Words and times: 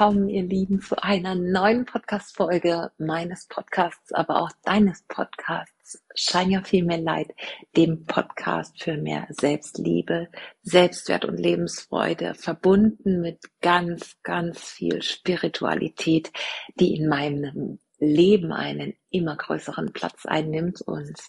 Willkommen, 0.00 0.30
ihr 0.30 0.44
Lieben, 0.44 0.80
zu 0.80 0.96
einer 1.02 1.34
neuen 1.34 1.84
Podcast-Folge 1.84 2.90
meines 2.96 3.46
Podcasts, 3.48 4.14
aber 4.14 4.40
auch 4.40 4.50
deines 4.64 5.04
Podcasts 5.08 6.02
Shine 6.14 6.56
Your 6.56 6.64
Female 6.64 7.02
Light, 7.02 7.34
dem 7.76 8.06
Podcast 8.06 8.82
für 8.82 8.96
mehr 8.96 9.26
Selbstliebe, 9.28 10.28
Selbstwert 10.62 11.26
und 11.26 11.36
Lebensfreude, 11.36 12.32
verbunden 12.32 13.20
mit 13.20 13.40
ganz, 13.60 14.16
ganz 14.22 14.62
viel 14.62 15.02
Spiritualität, 15.02 16.32
die 16.76 16.96
in 16.96 17.06
meinem 17.06 17.78
Leben 17.98 18.52
einen 18.52 18.94
immer 19.10 19.36
größeren 19.36 19.92
Platz 19.92 20.24
einnimmt 20.24 20.80
und 20.80 21.20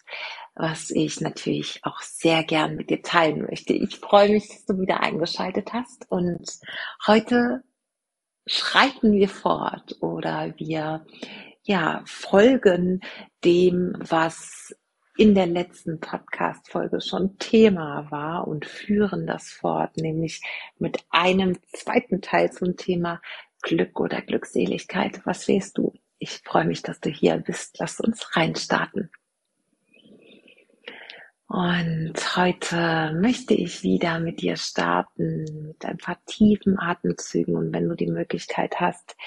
was 0.55 0.91
ich 0.91 1.19
natürlich 1.19 1.81
auch 1.83 1.99
sehr 1.99 2.45
gern 2.45 2.77
mit 2.77 2.89
dir 2.89 3.01
teilen 3.01 3.41
möchte. 3.49 3.73
Ich 3.73 3.97
freue 3.97 4.29
mich, 4.29 4.47
dass 4.47 4.65
du 4.65 4.79
wieder 4.79 5.01
eingeschaltet 5.01 5.73
hast 5.73 6.09
und 6.09 6.49
heute 7.05 7.63
schreiten 8.45 9.13
wir 9.13 9.29
fort 9.29 9.97
oder 10.01 10.53
wir 10.57 11.05
ja 11.63 12.01
folgen 12.05 13.01
dem, 13.43 13.93
was 13.97 14.75
in 15.17 15.35
der 15.35 15.45
letzten 15.45 15.99
Podcast-Folge 15.99 17.01
schon 17.01 17.37
Thema 17.37 18.09
war 18.09 18.47
und 18.47 18.65
führen 18.65 19.27
das 19.27 19.49
fort, 19.49 19.97
nämlich 19.97 20.41
mit 20.79 21.03
einem 21.09 21.59
zweiten 21.73 22.21
Teil 22.21 22.51
zum 22.51 22.77
Thema 22.77 23.21
Glück 23.61 23.99
oder 23.99 24.21
Glückseligkeit. 24.21 25.21
Was 25.25 25.47
wählst 25.47 25.77
du? 25.77 25.93
Ich 26.17 26.41
freue 26.43 26.65
mich, 26.65 26.81
dass 26.81 26.99
du 26.99 27.09
hier 27.09 27.37
bist. 27.37 27.77
Lass 27.79 27.99
uns 27.99 28.35
reinstarten. 28.35 29.11
Und 31.51 32.13
heute 32.37 33.11
möchte 33.13 33.53
ich 33.53 33.83
wieder 33.83 34.21
mit 34.21 34.39
dir 34.39 34.55
starten 34.55 35.43
mit 35.67 35.83
ein 35.83 35.97
paar 35.97 36.17
tiefen 36.25 36.79
Atemzügen. 36.79 37.57
Und 37.57 37.73
wenn 37.73 37.89
du 37.89 37.95
die 37.95 38.07
Möglichkeit 38.07 38.79
hast, 38.79 39.17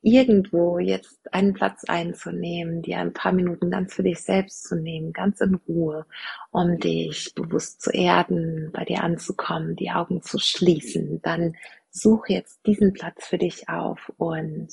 irgendwo 0.00 0.78
jetzt 0.78 1.18
einen 1.34 1.52
Platz 1.52 1.84
einzunehmen, 1.84 2.80
dir 2.80 2.96
ein 2.96 3.12
paar 3.12 3.32
Minuten 3.32 3.70
ganz 3.70 3.92
für 3.92 4.04
dich 4.04 4.22
selbst 4.22 4.64
zu 4.64 4.76
nehmen, 4.76 5.12
ganz 5.12 5.42
in 5.42 5.56
Ruhe, 5.68 6.06
um 6.50 6.78
dich 6.78 7.34
bewusst 7.34 7.82
zu 7.82 7.90
erden, 7.90 8.70
bei 8.72 8.86
dir 8.86 9.02
anzukommen, 9.02 9.76
die 9.76 9.90
Augen 9.90 10.22
zu 10.22 10.38
schließen, 10.38 11.20
dann 11.20 11.56
such 11.90 12.28
jetzt 12.28 12.66
diesen 12.66 12.94
Platz 12.94 13.26
für 13.26 13.36
dich 13.36 13.68
auf 13.68 14.10
und 14.16 14.72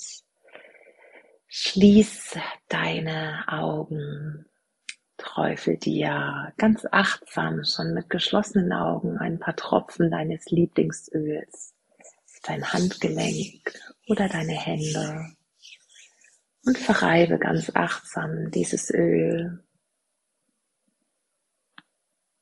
Schließ 1.55 2.35
deine 2.67 3.43
Augen, 3.47 4.47
träufel 5.17 5.77
dir 5.77 6.53
ganz 6.57 6.85
achtsam 6.91 7.63
schon 7.63 7.93
mit 7.93 8.09
geschlossenen 8.09 8.73
Augen 8.73 9.17
ein 9.17 9.39
paar 9.39 9.55
Tropfen 9.55 10.09
deines 10.09 10.45
Lieblingsöls, 10.49 11.73
dein 12.43 12.73
Handgelenk 12.73 13.73
oder 14.07 14.27
deine 14.27 14.53
Hände 14.53 15.35
und 16.65 16.77
verreibe 16.77 17.37
ganz 17.39 17.71
achtsam 17.73 18.51
dieses 18.51 18.89
Öl. 18.89 19.63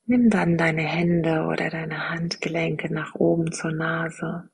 Nimm 0.06 0.30
dann 0.30 0.58
deine 0.58 0.84
Hände 0.84 1.46
oder 1.46 1.70
deine 1.70 2.10
Handgelenke 2.10 2.94
nach 2.94 3.16
oben 3.16 3.52
zur 3.52 3.72
Nase 3.72 4.51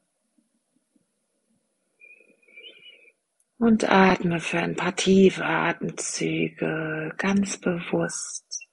Und 3.60 3.90
atme 3.90 4.40
für 4.40 4.60
ein 4.60 4.76
paar 4.76 4.96
tiefe 4.96 5.44
Atemzüge 5.44 7.12
ganz 7.18 7.58
bewusst 7.58 8.68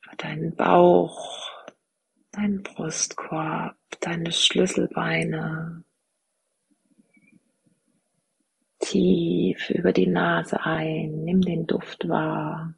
für 0.00 0.16
deinen 0.16 0.56
Bauch, 0.56 1.50
deinen 2.30 2.62
Brustkorb, 2.62 3.76
deine 4.00 4.32
Schlüsselbeine. 4.32 5.84
Tief 8.78 9.68
über 9.68 9.92
die 9.92 10.06
Nase 10.06 10.64
ein, 10.64 11.24
nimm 11.24 11.42
den 11.42 11.66
Duft 11.66 12.08
wahr. 12.08 12.74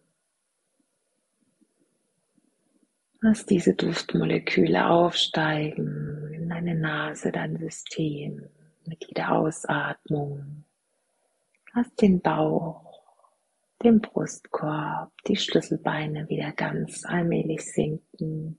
Lass 3.20 3.46
diese 3.46 3.74
Duftmoleküle 3.74 4.84
aufsteigen 4.84 6.32
in 6.34 6.48
deine 6.48 6.74
Nase, 6.74 7.30
dein 7.30 7.56
System 7.56 8.50
mit 8.86 9.04
jeder 9.06 9.32
Ausatmung. 9.32 10.64
Lass 11.74 11.94
den 11.96 12.20
Bauch, 12.20 13.02
den 13.82 14.00
Brustkorb, 14.00 15.12
die 15.26 15.36
Schlüsselbeine 15.36 16.28
wieder 16.28 16.52
ganz 16.52 17.04
allmählich 17.04 17.62
sinken. 17.72 18.58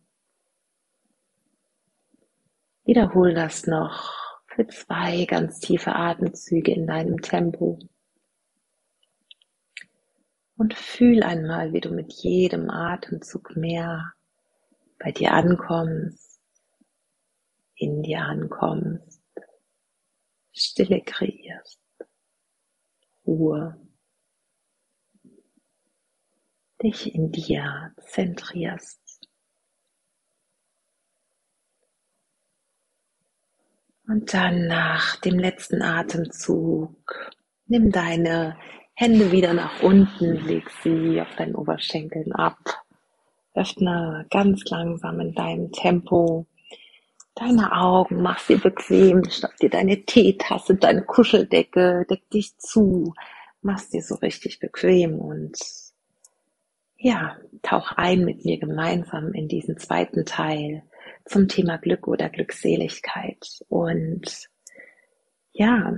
Wiederhol 2.85 3.33
das 3.33 3.65
noch 3.65 4.13
für 4.47 4.67
zwei 4.67 5.25
ganz 5.25 5.59
tiefe 5.59 5.95
Atemzüge 5.95 6.71
in 6.73 6.87
deinem 6.87 7.21
Tempo. 7.21 7.79
Und 10.57 10.73
fühl 10.73 11.23
einmal, 11.23 11.73
wie 11.73 11.81
du 11.81 11.89
mit 11.89 12.13
jedem 12.13 12.69
Atemzug 12.69 13.55
mehr 13.57 14.13
bei 14.99 15.11
dir 15.11 15.33
ankommst, 15.33 16.39
in 17.75 18.03
dir 18.03 18.21
ankommst. 18.21 19.24
Stille 20.57 21.01
kreierst, 21.01 21.81
Ruhe, 23.27 23.77
dich 26.81 27.13
in 27.13 27.31
dir 27.31 27.93
zentrierst. 28.07 29.01
Und 34.07 34.33
dann 34.33 34.67
nach 34.67 35.17
dem 35.17 35.39
letzten 35.39 35.81
Atemzug 35.81 37.33
nimm 37.65 37.91
deine 37.91 38.57
Hände 38.93 39.33
wieder 39.33 39.53
nach 39.53 39.83
unten, 39.83 40.35
leg 40.45 40.69
sie 40.83 41.19
auf 41.19 41.35
deinen 41.35 41.55
Oberschenkeln 41.55 42.31
ab. 42.31 42.57
Öffne 43.55 44.25
ganz 44.29 44.63
langsam 44.69 45.19
in 45.19 45.33
deinem 45.33 45.71
Tempo 45.73 46.47
deine 47.35 47.73
Augen, 47.73 48.21
mach 48.21 48.39
sie 48.39 48.55
bequem, 48.55 49.23
schnapp 49.29 49.55
dir 49.57 49.69
deine 49.69 50.05
Teetasse, 50.05 50.75
deine 50.75 51.03
Kuscheldecke, 51.03 52.05
deck 52.09 52.29
dich 52.29 52.57
zu, 52.57 53.13
mach's 53.61 53.89
dir 53.89 54.01
so 54.01 54.15
richtig 54.15 54.59
bequem 54.59 55.19
und 55.19 55.57
ja, 56.97 57.37
tauch 57.61 57.91
ein 57.91 58.23
mit 58.23 58.45
mir 58.45 58.57
gemeinsam 58.57 59.33
in 59.33 59.47
diesen 59.47 59.77
zweiten 59.77 60.25
Teil 60.25 60.83
zum 61.25 61.47
Thema 61.47 61.77
Glück 61.77 62.07
oder 62.07 62.29
Glückseligkeit. 62.29 63.59
Und 63.67 64.49
ja, 65.51 65.93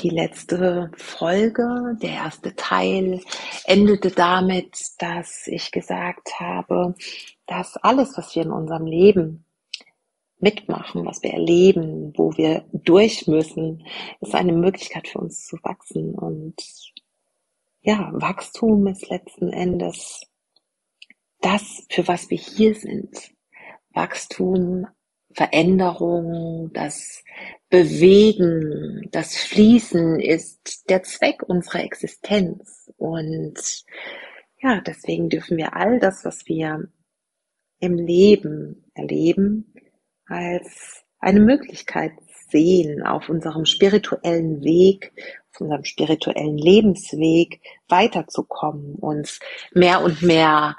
die 0.00 0.08
letzte 0.08 0.90
Folge, 0.96 1.96
der 2.02 2.10
erste 2.10 2.56
Teil, 2.56 3.20
endete 3.64 4.10
damit, 4.10 4.76
dass 4.98 5.46
ich 5.46 5.70
gesagt 5.70 6.40
habe, 6.40 6.94
dass 7.46 7.76
alles, 7.76 8.16
was 8.16 8.34
wir 8.34 8.42
in 8.42 8.50
unserem 8.50 8.86
Leben 8.86 9.44
mitmachen, 10.40 11.04
was 11.06 11.22
wir 11.22 11.32
erleben, 11.32 12.12
wo 12.16 12.36
wir 12.36 12.64
durch 12.72 13.26
müssen, 13.26 13.86
ist 14.20 14.34
eine 14.34 14.52
Möglichkeit 14.52 15.08
für 15.08 15.18
uns 15.18 15.46
zu 15.46 15.56
wachsen. 15.62 16.14
Und 16.14 16.54
ja, 17.82 18.10
Wachstum 18.12 18.86
ist 18.86 19.08
letzten 19.08 19.52
Endes 19.52 20.22
das, 21.40 21.86
für 21.90 22.06
was 22.06 22.30
wir 22.30 22.38
hier 22.38 22.74
sind. 22.74 23.32
Wachstum, 23.92 24.86
Veränderung, 25.32 26.70
das 26.72 27.24
Bewegen, 27.68 29.08
das 29.12 29.36
Fließen 29.36 30.20
ist 30.20 30.90
der 30.90 31.02
Zweck 31.02 31.42
unserer 31.46 31.84
Existenz. 31.84 32.92
Und 32.96 33.84
ja, 34.60 34.80
deswegen 34.80 35.28
dürfen 35.28 35.56
wir 35.56 35.76
all 35.76 35.98
das, 36.00 36.24
was 36.24 36.46
wir 36.46 36.88
im 37.78 37.94
Leben 37.94 38.84
erleben, 38.94 39.72
als 40.30 41.02
eine 41.18 41.40
Möglichkeit 41.40 42.12
sehen, 42.48 43.02
auf 43.02 43.28
unserem 43.28 43.66
spirituellen 43.66 44.62
Weg, 44.62 45.12
auf 45.52 45.60
unserem 45.60 45.84
spirituellen 45.84 46.56
Lebensweg 46.56 47.60
weiterzukommen, 47.88 48.94
uns 48.94 49.40
mehr 49.72 50.02
und 50.02 50.22
mehr 50.22 50.76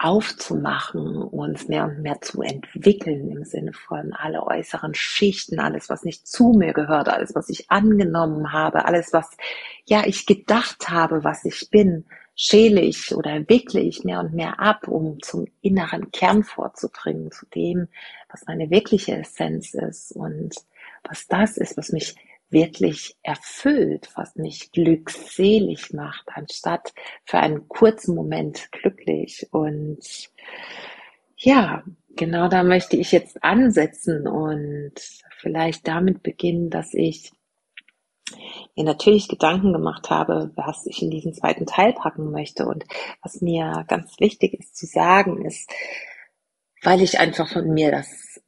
aufzumachen, 0.00 1.16
uns 1.16 1.66
mehr 1.66 1.84
und 1.84 2.02
mehr 2.02 2.20
zu 2.20 2.42
entwickeln 2.42 3.30
im 3.30 3.44
Sinne 3.44 3.72
von 3.72 4.12
alle 4.12 4.44
äußeren 4.46 4.94
Schichten, 4.94 5.58
alles, 5.58 5.88
was 5.88 6.04
nicht 6.04 6.28
zu 6.28 6.52
mir 6.56 6.72
gehört, 6.72 7.08
alles, 7.08 7.34
was 7.34 7.48
ich 7.48 7.68
angenommen 7.70 8.52
habe, 8.52 8.84
alles, 8.84 9.12
was 9.12 9.36
ja 9.86 10.02
ich 10.06 10.24
gedacht 10.26 10.88
habe, 10.88 11.24
was 11.24 11.44
ich 11.44 11.68
bin, 11.70 12.04
schäle 12.38 12.80
ich 12.82 13.14
oder 13.14 13.48
wickle 13.50 13.80
ich 13.82 14.04
mehr 14.04 14.20
und 14.20 14.34
mehr 14.34 14.60
ab, 14.60 14.88
um 14.88 15.20
zum 15.22 15.46
inneren 15.62 16.12
Kern 16.12 16.44
vorzudringen, 16.44 17.32
zu 17.32 17.46
dem, 17.46 17.88
was 18.30 18.46
meine 18.46 18.70
wirkliche 18.70 19.18
Essenz 19.18 19.74
ist 19.74 20.12
und 20.12 20.54
was 21.04 21.28
das 21.28 21.58
ist, 21.58 21.76
was 21.78 21.92
mich 21.92 22.16
wirklich 22.50 23.16
erfüllt, 23.24 24.10
was 24.16 24.36
mich 24.36 24.72
glückselig 24.72 25.92
macht, 25.92 26.28
anstatt 26.34 26.94
für 27.24 27.38
einen 27.40 27.68
kurzen 27.68 28.14
Moment 28.14 28.72
glücklich. 28.72 29.48
Und 29.52 30.30
Ja, 31.36 31.84
genau 32.16 32.48
da 32.48 32.62
möchte 32.64 32.96
ich 32.96 33.12
jetzt 33.12 33.42
ansetzen 33.44 34.26
und 34.26 34.94
vielleicht 35.38 35.86
damit 35.86 36.22
beginnen, 36.22 36.70
dass 36.70 36.94
ich 36.94 37.32
mir 38.78 38.84
natürlich 38.84 39.28
Gedanken 39.28 39.72
gemacht 39.72 40.08
habe, 40.08 40.52
was 40.54 40.86
ich 40.86 41.02
in 41.02 41.10
diesen 41.10 41.34
zweiten 41.34 41.66
Teil 41.66 41.92
packen 41.92 42.30
möchte. 42.30 42.66
Und 42.66 42.84
was 43.22 43.40
mir 43.40 43.84
ganz 43.88 44.18
wichtig 44.20 44.54
ist 44.54 44.76
zu 44.76 44.86
sagen, 44.86 45.44
ist, 45.44 45.70
weil 46.82 47.02
ich 47.02 47.18
einfach 47.18 47.52
von 47.52 47.74
mir 47.74 47.90
das 47.90 48.40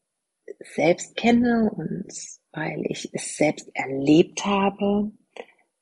selbst 0.74 1.16
kenne 1.16 1.70
und 1.74 2.06
weil 2.52 2.82
ich 2.88 3.10
es 3.12 3.36
selbst 3.36 3.70
erlebt 3.74 4.46
habe, 4.46 5.10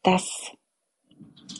dass 0.02 0.52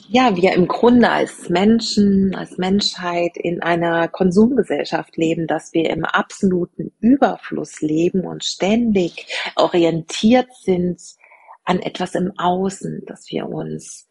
ja, 0.07 0.35
wir 0.35 0.53
im 0.53 0.67
Grunde 0.67 1.09
als 1.09 1.49
Menschen, 1.49 2.33
als 2.35 2.57
Menschheit 2.57 3.37
in 3.37 3.61
einer 3.61 4.07
Konsumgesellschaft 4.07 5.17
leben, 5.17 5.45
dass 5.45 5.73
wir 5.73 5.89
im 5.89 6.05
absoluten 6.05 6.91
Überfluss 6.99 7.81
leben 7.81 8.21
und 8.21 8.43
ständig 8.43 9.27
orientiert 9.55 10.47
sind 10.61 10.99
an 11.69 11.79
etwas 11.79 12.15
im 12.15 12.33
Außen, 12.35 13.03
dass 13.05 13.29
wir 13.29 13.47
uns 13.47 14.09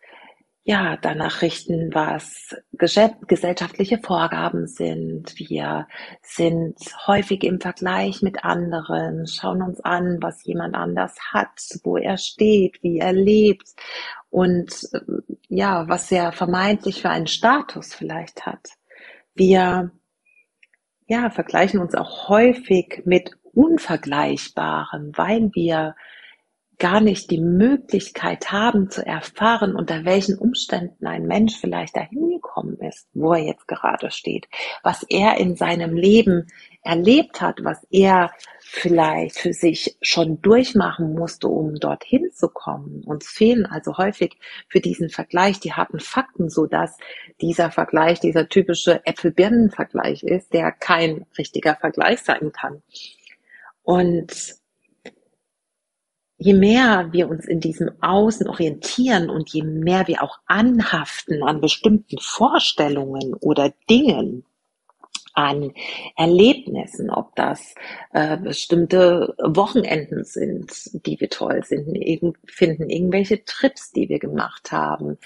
ja, 0.63 0.97
danach 0.97 1.43
richten, 1.43 1.91
was 1.93 2.55
gesellschaftliche 2.73 3.99
Vorgaben 3.99 4.69
sind. 4.69 5.37
Wir 5.37 5.89
sind 6.23 6.77
häufig 7.07 7.43
im 7.43 7.61
Vergleich 7.61 8.23
mit 8.23 8.45
anderen, 8.45 9.27
schauen 9.27 9.63
uns 9.63 9.81
an, 9.81 10.19
was 10.21 10.45
jemand 10.45 10.77
anders 10.77 11.17
hat, 11.33 11.59
wo 11.83 11.97
er 11.97 12.17
steht, 12.17 12.81
wie 12.83 12.99
er 12.99 13.13
lebt 13.13 13.71
und 14.31 14.89
ja, 15.49 15.89
was 15.89 16.13
er 16.13 16.31
vermeintlich 16.31 17.03
für 17.03 17.11
einen 17.11 17.27
Status 17.27 17.93
vielleicht 17.93 18.47
hat. 18.47 18.69
Wir 19.35 19.91
ja, 21.07 21.31
vergleichen 21.31 21.81
uns 21.81 21.97
auch 21.97 22.29
häufig 22.29 23.03
mit 23.05 23.33
Unvergleichbaren, 23.53 25.13
weil 25.17 25.51
wir 25.55 25.97
gar 26.79 27.01
nicht 27.01 27.31
die 27.31 27.41
Möglichkeit 27.41 28.53
haben 28.53 28.89
zu 28.89 29.05
erfahren, 29.05 29.75
unter 29.75 30.05
welchen 30.05 30.39
Umständen 30.39 31.07
ein 31.07 31.27
Mensch 31.27 31.57
vielleicht 31.57 31.97
dahin 31.97 32.31
gekommen 32.31 32.79
ist, 32.79 33.09
wo 33.15 33.33
er 33.33 33.43
jetzt 33.43 33.67
gerade 33.67 34.11
steht, 34.13 34.49
was 34.85 35.03
er 35.03 35.39
in 35.39 35.57
seinem 35.57 35.97
Leben 35.97 36.47
erlebt 36.83 37.41
hat, 37.41 37.65
was 37.65 37.85
er 37.91 38.31
vielleicht 38.61 39.39
für 39.39 39.53
sich 39.53 39.97
schon 40.03 40.41
durchmachen 40.41 41.15
musste, 41.15 41.49
um 41.49 41.75
dorthin 41.75 42.31
zu 42.33 42.49
kommen. 42.49 43.03
Uns 43.05 43.29
fehlen 43.29 43.67
also 43.67 43.97
häufig 43.99 44.39
für 44.69 44.81
diesen 44.81 45.11
Vergleich 45.11 45.59
die 45.59 45.73
harten 45.73 45.99
Fakten, 46.01 46.49
so 46.49 46.67
dass 46.67 46.97
dieser 47.41 47.73
Vergleich 47.73 48.21
dieser 48.21 48.49
typische 48.49 49.05
Äpfel-Birnen-Vergleich 49.05 50.23
ist, 50.23 50.53
der 50.53 50.71
kein 50.71 51.27
richtiger 51.37 51.75
Vergleich 51.75 52.21
sein 52.21 52.53
kann. 52.53 52.83
Und 53.83 54.59
je 56.39 56.55
mehr 56.55 57.09
wir 57.13 57.29
uns 57.29 57.47
in 57.47 57.61
diesem 57.61 57.91
Außen 58.01 58.49
orientieren 58.49 59.29
und 59.29 59.51
je 59.51 59.63
mehr 59.63 60.07
wir 60.07 60.23
auch 60.23 60.39
anhaften 60.47 61.43
an 61.43 61.61
bestimmten 61.61 62.19
Vorstellungen 62.19 63.35
oder 63.35 63.73
Dingen, 63.91 64.45
an 65.39 65.73
Erlebnissen, 66.17 67.11
ob 67.11 67.37
das 67.37 67.75
äh, 68.13 68.37
bestimmte 68.39 69.37
Wochenenden 69.39 70.25
sind, 70.25 70.73
die 71.07 71.21
wir 71.21 71.31
toll 71.31 71.63
finden, 71.63 72.33
finden 72.45 72.91
irgendwelche 72.91 73.45
Trips, 73.45 73.93
die 73.93 74.09
wir 74.09 74.19
gemacht 74.19 74.73
haben, 74.73 75.17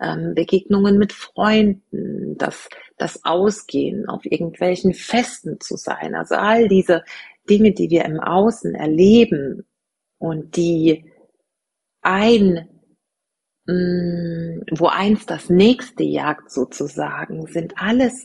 ähm, 0.00 0.34
Begegnungen 0.34 0.98
mit 0.98 1.12
Freunden, 1.12 2.36
das, 2.36 2.68
das 2.98 3.24
Ausgehen, 3.24 4.08
auf 4.08 4.24
irgendwelchen 4.24 4.92
Festen 4.92 5.60
zu 5.60 5.76
sein. 5.76 6.16
Also 6.16 6.34
all 6.34 6.66
diese 6.66 7.04
Dinge, 7.48 7.70
die 7.70 7.90
wir 7.90 8.04
im 8.06 8.18
Außen 8.18 8.74
erleben, 8.74 9.64
und 10.20 10.56
die 10.56 11.10
ein, 12.02 12.68
mm, 13.66 14.60
wo 14.78 14.86
eins 14.86 15.26
das 15.26 15.50
nächste 15.50 16.04
jagt 16.04 16.52
sozusagen, 16.52 17.46
sind 17.46 17.74
alles 17.78 18.24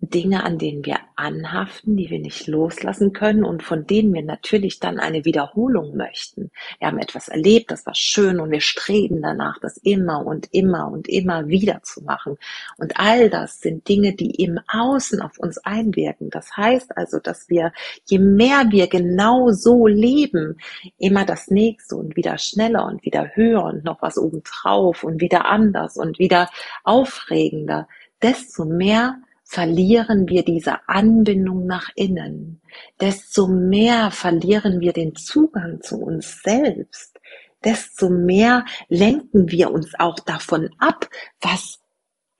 Dinge, 0.00 0.44
an 0.44 0.58
denen 0.58 0.84
wir 0.84 0.98
anhaften, 1.16 1.96
die 1.96 2.10
wir 2.10 2.18
nicht 2.20 2.46
loslassen 2.46 3.14
können 3.14 3.44
und 3.44 3.62
von 3.62 3.86
denen 3.86 4.12
wir 4.12 4.22
natürlich 4.22 4.78
dann 4.78 5.00
eine 5.00 5.24
Wiederholung 5.24 5.96
möchten. 5.96 6.50
Wir 6.78 6.88
haben 6.88 6.98
etwas 6.98 7.28
erlebt, 7.28 7.70
das 7.70 7.86
war 7.86 7.94
schön 7.94 8.38
und 8.38 8.50
wir 8.50 8.60
streben 8.60 9.22
danach, 9.22 9.58
das 9.60 9.78
immer 9.78 10.24
und 10.26 10.48
immer 10.52 10.90
und 10.92 11.08
immer 11.08 11.48
wieder 11.48 11.82
zu 11.82 12.02
machen. 12.04 12.36
Und 12.76 12.98
all 12.98 13.30
das 13.30 13.60
sind 13.60 13.88
Dinge, 13.88 14.14
die 14.14 14.42
im 14.44 14.60
Außen 14.68 15.22
auf 15.22 15.38
uns 15.38 15.56
einwirken. 15.58 16.28
Das 16.28 16.54
heißt 16.54 16.94
also, 16.96 17.18
dass 17.18 17.48
wir, 17.48 17.72
je 18.04 18.18
mehr 18.18 18.66
wir 18.68 18.88
genau 18.88 19.50
so 19.50 19.86
leben, 19.86 20.58
immer 20.98 21.24
das 21.24 21.48
nächste 21.48 21.96
und 21.96 22.16
wieder 22.16 22.36
schneller 22.36 22.84
und 22.84 23.02
wieder 23.04 23.30
höher 23.34 23.64
und 23.64 23.84
noch 23.84 24.02
was 24.02 24.18
obendrauf 24.18 25.04
und 25.04 25.22
wieder 25.22 25.46
anders 25.46 25.96
und 25.96 26.18
wieder 26.18 26.50
aufregender, 26.84 27.88
desto 28.20 28.66
mehr 28.66 29.16
verlieren 29.46 30.28
wir 30.28 30.44
diese 30.44 30.88
Anbindung 30.88 31.66
nach 31.66 31.88
innen, 31.94 32.60
desto 33.00 33.46
mehr 33.46 34.10
verlieren 34.10 34.80
wir 34.80 34.92
den 34.92 35.14
Zugang 35.14 35.80
zu 35.80 35.98
uns 35.98 36.42
selbst, 36.42 37.18
desto 37.64 38.10
mehr 38.10 38.64
lenken 38.88 39.50
wir 39.50 39.70
uns 39.70 39.92
auch 39.98 40.18
davon 40.18 40.70
ab, 40.78 41.08
was 41.40 41.78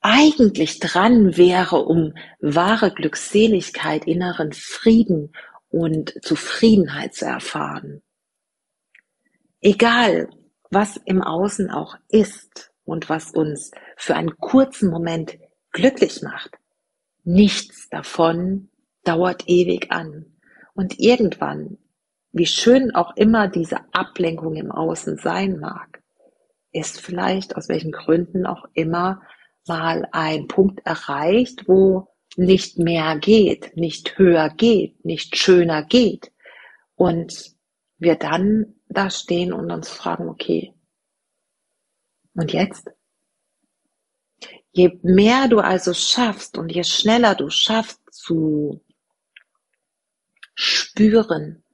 eigentlich 0.01 0.81
dran 0.81 1.37
wäre, 1.37 1.85
um 1.85 2.13
wahre 2.41 2.93
Glückseligkeit, 2.93 4.05
inneren 4.05 4.53
Frieden 4.53 5.33
und 5.69 6.15
Zufriedenheit 6.23 7.15
zu 7.15 7.25
erfahren. 7.25 8.03
Egal, 9.61 10.29
was 10.71 10.97
im 11.05 11.23
Außen 11.23 11.71
auch 11.71 11.97
ist 12.09 12.73
und 12.85 13.09
was 13.09 13.31
uns 13.31 13.71
für 13.97 14.17
einen 14.17 14.37
kurzen 14.39 14.91
Moment 14.91 15.39
glücklich 15.71 16.23
macht, 16.23 16.51
Nichts 17.29 17.89
davon 17.89 18.69
dauert 19.03 19.49
ewig 19.49 19.91
an. 19.91 20.39
Und 20.75 21.01
irgendwann, 21.01 21.77
wie 22.31 22.47
schön 22.47 22.95
auch 22.95 23.17
immer 23.17 23.49
diese 23.49 23.79
Ablenkung 23.93 24.55
im 24.55 24.71
Außen 24.71 25.19
sein 25.19 25.59
mag, 25.59 26.05
ist 26.71 27.01
vielleicht 27.01 27.57
aus 27.57 27.69
welchen 27.69 27.91
Gründen 27.91 28.47
auch 28.47 28.67
immer 28.75 29.23
mal 29.67 30.09
ein 30.13 30.47
Punkt 30.47 30.87
erreicht, 30.87 31.67
wo 31.67 32.07
nicht 32.37 32.79
mehr 32.79 33.19
geht, 33.19 33.77
nicht 33.77 34.19
höher 34.19 34.49
geht, 34.51 35.05
nicht 35.05 35.37
schöner 35.37 35.83
geht. 35.83 36.31
Und 36.95 37.57
wir 37.99 38.15
dann 38.15 38.77
da 38.89 39.11
stehen 39.11 39.53
und 39.53 39.73
uns 39.73 39.89
fragen, 39.89 40.29
okay, 40.29 40.75
und 42.35 42.53
jetzt? 42.53 42.89
Je 44.77 44.99
mehr 45.03 45.49
du 45.49 45.61
also 45.61 45.95
schaffst 45.95 46.59
und 46.59 46.69
je 46.69 46.85
schneller 46.85 47.35
du 47.35 47.49
schaffst 47.49 47.99
zu 48.13 48.83
spüren, 50.55 51.65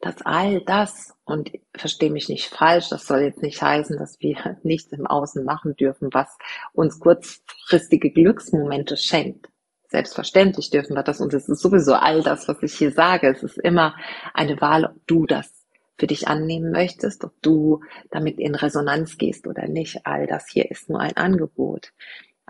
dass 0.00 0.20
all 0.20 0.60
das, 0.60 1.14
und 1.24 1.50
verstehe 1.74 2.10
mich 2.10 2.28
nicht 2.28 2.48
falsch, 2.48 2.90
das 2.90 3.06
soll 3.06 3.20
jetzt 3.20 3.40
nicht 3.40 3.62
heißen, 3.62 3.96
dass 3.96 4.20
wir 4.20 4.58
nichts 4.64 4.92
im 4.92 5.06
Außen 5.06 5.46
machen 5.46 5.76
dürfen, 5.76 6.12
was 6.12 6.36
uns 6.74 7.00
kurzfristige 7.00 8.10
Glücksmomente 8.10 8.98
schenkt. 8.98 9.48
Selbstverständlich 9.88 10.68
dürfen 10.68 10.94
wir 10.94 11.04
das 11.04 11.22
und 11.22 11.32
es 11.32 11.48
ist 11.48 11.60
sowieso 11.60 11.94
all 11.94 12.22
das, 12.22 12.48
was 12.48 12.62
ich 12.62 12.74
hier 12.74 12.92
sage. 12.92 13.28
Es 13.28 13.42
ist 13.42 13.56
immer 13.56 13.96
eine 14.34 14.60
Wahl, 14.60 14.84
ob 14.84 15.06
du 15.06 15.24
das 15.24 15.50
für 15.96 16.06
dich 16.06 16.28
annehmen 16.28 16.70
möchtest, 16.70 17.24
ob 17.24 17.32
du 17.40 17.80
damit 18.10 18.38
in 18.38 18.54
Resonanz 18.54 19.16
gehst 19.16 19.46
oder 19.46 19.68
nicht. 19.68 20.04
All 20.04 20.26
das 20.26 20.50
hier 20.50 20.70
ist 20.70 20.90
nur 20.90 21.00
ein 21.00 21.16
Angebot. 21.16 21.92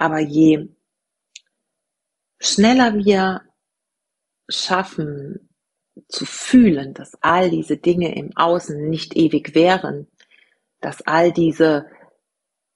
Aber 0.02 0.18
je 0.18 0.66
schneller 2.40 2.92
wir 2.96 3.42
schaffen 4.48 5.48
zu 6.08 6.26
fühlen, 6.26 6.92
dass 6.92 7.14
all 7.22 7.50
diese 7.50 7.76
Dinge 7.76 8.12
im 8.16 8.36
Außen 8.36 8.90
nicht 8.90 9.16
ewig 9.16 9.54
wären, 9.54 10.08
dass 10.80 11.02
all 11.02 11.30
diese 11.32 11.86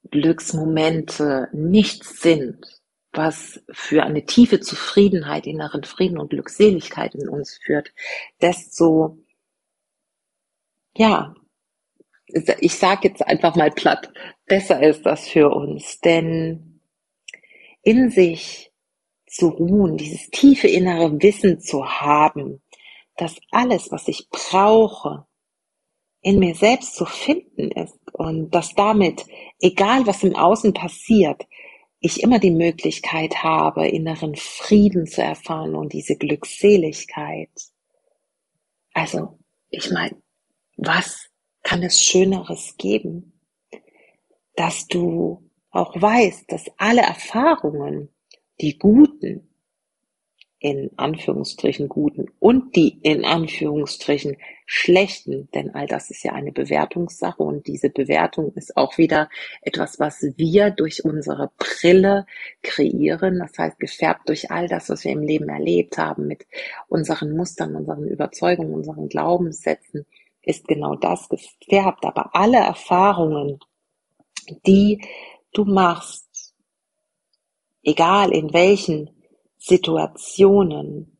Glücksmomente 0.09 1.49
nichts 1.53 2.21
sind, 2.23 2.65
was 3.11 3.61
für 3.73 4.05
eine 4.05 4.25
tiefe 4.25 4.61
Zufriedenheit, 4.61 5.49
inneren 5.49 5.83
Frieden 5.83 6.19
und 6.19 6.31
Glückseligkeit 6.31 7.17
in 7.17 7.29
uns 7.29 7.59
führt, 7.61 7.93
desto, 8.41 9.19
ja, 10.97 11.35
ich 12.29 12.79
sage 12.79 13.09
jetzt 13.09 13.27
einfach 13.27 13.57
mal 13.57 13.73
platt, 13.73 14.13
besser 14.47 14.81
ist 14.81 15.05
das 15.05 15.27
für 15.27 15.51
uns, 15.51 15.99
denn 15.99 16.76
in 17.87 18.11
sich 18.11 18.73
zu 19.29 19.49
ruhen, 19.49 19.97
dieses 19.97 20.29
tiefe 20.31 20.67
innere 20.67 21.23
Wissen 21.23 21.61
zu 21.61 21.87
haben, 21.87 22.61
dass 23.17 23.37
alles, 23.53 23.93
was 23.93 24.09
ich 24.09 24.29
brauche, 24.29 25.25
in 26.21 26.41
mir 26.41 26.57
selbst 26.57 26.97
zu 26.97 27.07
finden 27.07 27.71
ist 27.71 27.97
und 28.13 28.51
dass 28.51 28.75
damit, 28.75 29.25
egal 29.61 30.05
was 30.05 30.25
im 30.25 30.35
Außen 30.35 30.75
passiert, 30.75 31.47
ich 32.01 32.25
immer 32.25 32.41
die 32.41 32.51
Möglichkeit 32.51 33.45
habe, 33.45 33.87
inneren 33.87 34.35
Frieden 34.35 35.07
zu 35.07 35.23
erfahren 35.23 35.77
und 35.77 35.93
diese 35.93 36.17
Glückseligkeit. 36.17 37.53
Also, 38.95 39.39
ich 39.71 39.93
meine, 39.93 40.21
was 40.77 41.29
kann 41.63 41.85
es 41.85 42.03
Schöneres 42.03 42.75
geben, 42.79 43.41
dass 44.57 44.89
du 44.89 45.46
auch 45.77 46.01
weißt, 46.01 46.51
dass 46.51 46.71
alle 46.77 47.03
Erfahrungen, 47.03 48.09
die 48.61 48.79
guten, 48.79 49.49
in 50.59 50.91
Anführungsstrichen 50.97 51.89
guten 51.89 52.27
und 52.41 52.75
die 52.77 52.99
in 53.03 53.25
Anführungsstrichen 53.25 54.39
schlechten, 54.65 55.49
denn 55.55 55.75
all 55.75 55.87
das 55.87 56.11
ist 56.11 56.25
ja 56.25 56.33
eine 56.33 56.51
Bewertungssache 56.51 57.43
und 57.43 57.67
diese 57.67 57.91
Bewertung 57.91 58.53
ist 58.55 58.77
auch 58.77 58.97
wieder 58.97 59.29
etwas, 59.61 60.01
was 60.01 60.23
wir 60.37 60.71
durch 60.71 61.05
unsere 61.05 61.53
Brille 61.59 62.27
kreieren, 62.63 63.39
das 63.39 63.57
heißt 63.59 63.79
gefärbt 63.79 64.29
durch 64.29 64.51
all 64.51 64.67
das, 64.67 64.89
was 64.89 65.05
wir 65.05 65.13
im 65.13 65.23
Leben 65.23 65.51
erlebt 65.51 65.99
haben, 65.99 66.27
mit 66.27 66.47
unseren 66.89 67.37
Mustern, 67.37 67.77
unseren 67.77 68.09
Überzeugungen, 68.09 68.75
unseren 68.75 69.09
Glaubenssätzen, 69.09 70.07
ist 70.43 70.67
genau 70.67 70.97
das 70.97 71.29
gefärbt. 71.29 72.05
Aber 72.05 72.35
alle 72.35 72.59
Erfahrungen, 72.59 73.61
die 74.67 75.03
du 75.57 75.65
machst, 75.65 76.55
egal 77.83 78.33
in 78.33 78.53
welchen 78.53 79.11
Situationen 79.59 81.19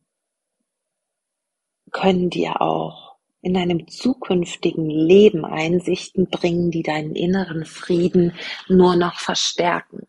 können 1.91 2.29
dir 2.29 2.61
auch 2.61 3.17
in 3.41 3.53
deinem 3.53 3.87
zukünftigen 3.87 4.89
Leben 4.89 5.45
Einsichten 5.45 6.27
bringen, 6.27 6.69
die 6.71 6.83
deinen 6.83 7.15
inneren 7.15 7.65
Frieden 7.65 8.33
nur 8.67 8.95
noch 8.95 9.19
verstärken. 9.19 10.07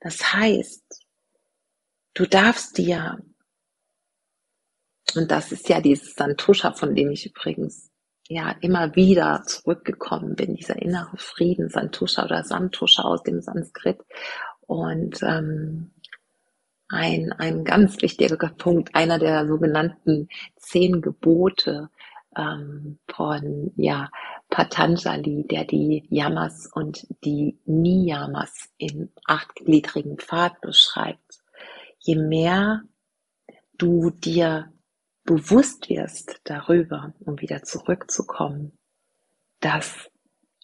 Das 0.00 0.32
heißt, 0.32 1.06
du 2.14 2.26
darfst 2.26 2.78
dir, 2.78 3.18
und 5.14 5.30
das 5.30 5.52
ist 5.52 5.68
ja 5.68 5.80
dieses 5.80 6.14
Santusha, 6.14 6.72
von 6.72 6.94
dem 6.94 7.10
ich 7.10 7.26
übrigens 7.26 7.90
ja 8.28 8.54
immer 8.60 8.94
wieder 8.96 9.42
zurückgekommen 9.46 10.34
bin, 10.34 10.54
dieser 10.54 10.80
innere 10.80 11.16
Frieden, 11.16 11.68
Santusha 11.68 12.24
oder 12.24 12.44
Santusha 12.44 13.02
aus 13.02 13.22
dem 13.22 13.40
Sanskrit. 13.40 13.98
Und 14.66 15.22
ähm, 15.22 15.90
ein, 16.88 17.32
ein 17.32 17.64
ganz 17.64 18.00
wichtiger 18.02 18.48
Punkt, 18.48 18.94
einer 18.94 19.18
der 19.18 19.46
sogenannten 19.46 20.28
zehn 20.56 21.02
Gebote 21.02 21.90
ähm, 22.36 22.98
von 23.08 23.72
ja, 23.76 24.10
Patanjali, 24.50 25.46
der 25.48 25.64
die 25.64 26.06
Yamas 26.08 26.70
und 26.72 27.06
die 27.24 27.58
Niyamas 27.64 28.70
in 28.78 29.10
achtgliedrigen 29.26 30.18
Pfad 30.18 30.60
beschreibt. 30.60 31.42
Je 31.98 32.16
mehr 32.16 32.82
du 33.76 34.10
dir 34.10 34.72
bewusst 35.24 35.88
wirst 35.88 36.40
darüber, 36.44 37.14
um 37.20 37.40
wieder 37.40 37.62
zurückzukommen, 37.62 38.78
dass 39.60 40.10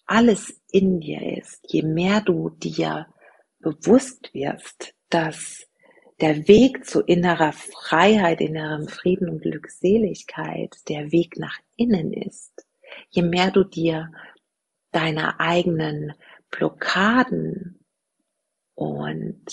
alles 0.05 0.61
in 0.71 0.99
dir 0.99 1.37
ist, 1.37 1.61
je 1.67 1.83
mehr 1.83 2.21
du 2.21 2.49
dir 2.49 3.07
bewusst 3.59 4.33
wirst, 4.33 4.93
dass 5.09 5.65
der 6.19 6.47
Weg 6.47 6.85
zu 6.85 7.01
innerer 7.01 7.51
Freiheit, 7.53 8.41
innerem 8.41 8.87
Frieden 8.87 9.29
und 9.29 9.41
Glückseligkeit 9.41 10.77
der 10.87 11.11
Weg 11.11 11.37
nach 11.37 11.57
innen 11.75 12.13
ist, 12.13 12.67
je 13.09 13.23
mehr 13.23 13.49
du 13.49 13.63
dir 13.63 14.11
deiner 14.91 15.39
eigenen 15.39 16.13
Blockaden 16.51 17.79
und 18.75 19.45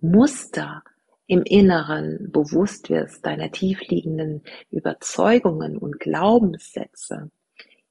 Muster 0.00 0.82
im 1.26 1.42
Inneren 1.42 2.30
bewusst 2.30 2.90
wirst, 2.90 3.26
deiner 3.26 3.50
tiefliegenden 3.50 4.42
Überzeugungen 4.70 5.76
und 5.76 5.98
Glaubenssätze, 5.98 7.30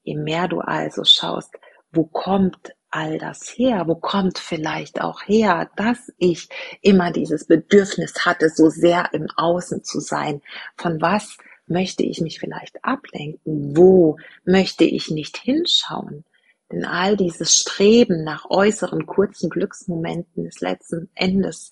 je 0.02 0.16
mehr 0.16 0.48
du 0.48 0.60
also 0.60 1.04
schaust, 1.04 1.54
wo 1.92 2.04
kommt 2.04 2.74
all 2.90 3.18
das 3.18 3.48
her? 3.56 3.84
Wo 3.86 3.94
kommt 3.94 4.38
vielleicht 4.38 5.00
auch 5.00 5.22
her, 5.26 5.70
dass 5.76 6.12
ich 6.18 6.48
immer 6.80 7.10
dieses 7.10 7.46
Bedürfnis 7.46 8.24
hatte, 8.24 8.48
so 8.48 8.70
sehr 8.70 9.10
im 9.12 9.26
Außen 9.36 9.84
zu 9.84 10.00
sein? 10.00 10.40
Von 10.76 11.00
was 11.00 11.36
möchte 11.66 12.04
ich 12.04 12.20
mich 12.20 12.38
vielleicht 12.38 12.84
ablenken? 12.84 13.76
Wo 13.76 14.16
möchte 14.44 14.84
ich 14.84 15.10
nicht 15.10 15.36
hinschauen? 15.36 16.24
Denn 16.72 16.84
all 16.84 17.16
dieses 17.16 17.54
Streben 17.54 18.24
nach 18.24 18.48
äußeren 18.50 19.06
kurzen 19.06 19.50
Glücksmomenten 19.50 20.46
ist 20.46 20.60
letzten 20.60 21.10
Endes 21.14 21.70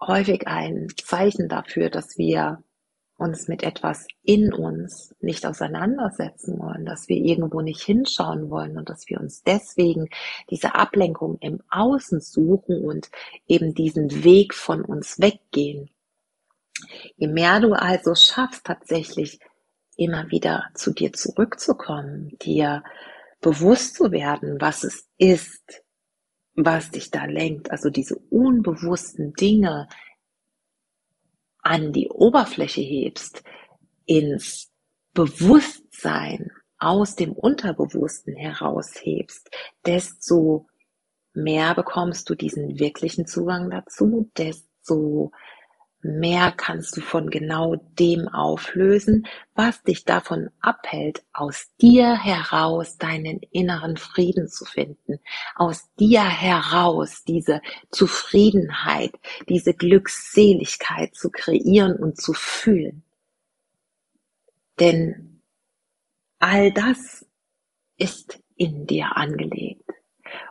häufig 0.00 0.46
ein 0.46 0.88
Zeichen 0.96 1.48
dafür, 1.48 1.90
dass 1.90 2.16
wir 2.16 2.62
uns 3.20 3.48
mit 3.48 3.62
etwas 3.62 4.06
in 4.22 4.52
uns 4.52 5.14
nicht 5.20 5.44
auseinandersetzen 5.44 6.58
wollen, 6.58 6.86
dass 6.86 7.08
wir 7.08 7.16
irgendwo 7.18 7.60
nicht 7.60 7.82
hinschauen 7.82 8.48
wollen 8.48 8.78
und 8.78 8.88
dass 8.88 9.08
wir 9.08 9.20
uns 9.20 9.42
deswegen 9.42 10.08
diese 10.48 10.74
Ablenkung 10.74 11.36
im 11.40 11.60
Außen 11.68 12.22
suchen 12.22 12.82
und 12.82 13.10
eben 13.46 13.74
diesen 13.74 14.24
Weg 14.24 14.54
von 14.54 14.82
uns 14.82 15.20
weggehen. 15.20 15.90
Je 17.16 17.28
mehr 17.28 17.60
du 17.60 17.74
also 17.74 18.14
schaffst, 18.14 18.64
tatsächlich 18.64 19.38
immer 19.96 20.30
wieder 20.30 20.70
zu 20.74 20.94
dir 20.94 21.12
zurückzukommen, 21.12 22.38
dir 22.40 22.82
bewusst 23.42 23.96
zu 23.96 24.12
werden, 24.12 24.56
was 24.60 24.82
es 24.82 25.06
ist, 25.18 25.82
was 26.54 26.90
dich 26.90 27.10
da 27.10 27.24
lenkt, 27.24 27.70
also 27.70 27.90
diese 27.90 28.16
unbewussten 28.30 29.32
Dinge, 29.34 29.88
an 31.62 31.92
die 31.92 32.08
Oberfläche 32.08 32.80
hebst, 32.80 33.42
ins 34.06 34.70
Bewusstsein 35.12 36.50
aus 36.78 37.14
dem 37.14 37.32
Unterbewussten 37.32 38.34
heraushebst, 38.34 39.50
desto 39.84 40.66
mehr 41.34 41.74
bekommst 41.74 42.28
du 42.30 42.34
diesen 42.34 42.78
wirklichen 42.78 43.26
Zugang 43.26 43.70
dazu, 43.70 44.30
desto 44.36 45.32
mehr 46.02 46.52
kannst 46.56 46.96
du 46.96 47.00
von 47.00 47.30
genau 47.30 47.76
dem 47.98 48.28
auflösen, 48.28 49.26
was 49.54 49.82
dich 49.82 50.04
davon 50.04 50.50
abhält, 50.60 51.22
aus 51.32 51.70
dir 51.80 52.16
heraus 52.16 52.96
deinen 52.96 53.40
inneren 53.50 53.96
Frieden 53.96 54.48
zu 54.48 54.64
finden, 54.64 55.20
aus 55.54 55.88
dir 55.98 56.24
heraus 56.24 57.24
diese 57.24 57.60
Zufriedenheit, 57.90 59.12
diese 59.48 59.74
Glückseligkeit 59.74 61.14
zu 61.14 61.30
kreieren 61.30 61.96
und 61.96 62.20
zu 62.20 62.32
fühlen. 62.32 63.02
Denn 64.78 65.42
all 66.38 66.72
das 66.72 67.26
ist 67.98 68.40
in 68.56 68.86
dir 68.86 69.16
angelegt. 69.16 69.90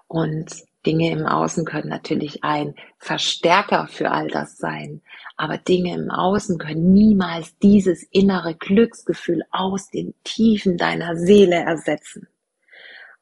Und 0.07 0.68
Dinge 0.85 1.11
im 1.11 1.25
Außen 1.25 1.65
können 1.65 1.89
natürlich 1.89 2.43
ein 2.43 2.75
Verstärker 2.97 3.87
für 3.87 4.11
all 4.11 4.27
das 4.27 4.57
sein, 4.57 5.01
aber 5.35 5.57
Dinge 5.57 5.93
im 5.93 6.09
Außen 6.09 6.57
können 6.57 6.93
niemals 6.93 7.57
dieses 7.59 8.03
innere 8.11 8.55
Glücksgefühl 8.55 9.43
aus 9.51 9.89
den 9.89 10.13
Tiefen 10.23 10.77
deiner 10.77 11.17
Seele 11.17 11.55
ersetzen. 11.55 12.27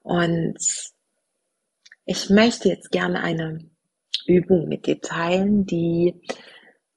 Und 0.04 0.58
ich 2.06 2.30
möchte 2.30 2.70
jetzt 2.70 2.92
gerne 2.92 3.22
eine 3.22 3.70
Übung 4.28 4.68
mit 4.68 4.86
dir 4.86 5.02
teilen, 5.02 5.66
die, 5.66 6.22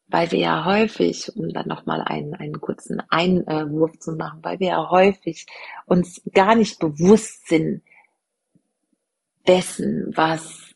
weil 0.09 0.31
wir 0.31 0.39
ja 0.41 0.65
häufig, 0.65 1.35
um 1.37 1.49
dann 1.49 1.69
nochmal 1.69 2.03
einen, 2.03 2.35
einen 2.35 2.61
kurzen 2.61 3.03
Einwurf 3.09 3.99
zu 3.99 4.13
machen, 4.13 4.41
weil 4.43 4.61
wir 4.61 4.69
ja 4.69 4.91
häufig 4.91 5.47
uns 5.87 6.21
gar 6.33 6.55
nicht 6.55 6.79
bewusst 6.79 7.49
sind, 7.49 7.83
dessen, 9.47 10.17
was 10.17 10.75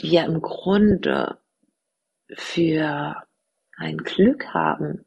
wir 0.00 0.24
im 0.24 0.40
Grunde 0.40 1.38
für 2.34 3.22
ein 3.76 3.98
Glück 3.98 4.46
haben, 4.54 5.04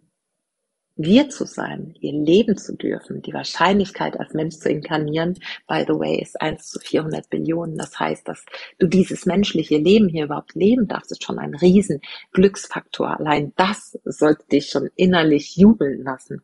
wir 0.97 1.29
zu 1.29 1.45
sein, 1.45 1.93
ihr 1.99 2.13
leben 2.13 2.57
zu 2.57 2.75
dürfen. 2.75 3.21
Die 3.21 3.33
Wahrscheinlichkeit, 3.33 4.17
als 4.19 4.33
Mensch 4.33 4.55
zu 4.57 4.69
inkarnieren, 4.69 5.37
by 5.67 5.83
the 5.85 5.93
way, 5.93 6.21
ist 6.21 6.39
1 6.39 6.69
zu 6.69 6.79
400 6.79 7.29
Billionen. 7.29 7.77
Das 7.77 7.99
heißt, 7.99 8.27
dass 8.27 8.45
du 8.79 8.87
dieses 8.87 9.25
menschliche 9.25 9.77
Leben 9.77 10.07
hier 10.07 10.25
überhaupt 10.25 10.55
leben 10.55 10.87
darfst, 10.87 11.11
ist 11.11 11.23
schon 11.23 11.37
ein 11.37 11.53
riesen 11.53 12.01
Glücksfaktor. 12.31 13.19
Allein 13.19 13.51
das 13.57 13.97
sollte 14.05 14.47
dich 14.47 14.69
schon 14.69 14.89
innerlich 14.95 15.57
jubeln 15.57 16.03
lassen. 16.03 16.41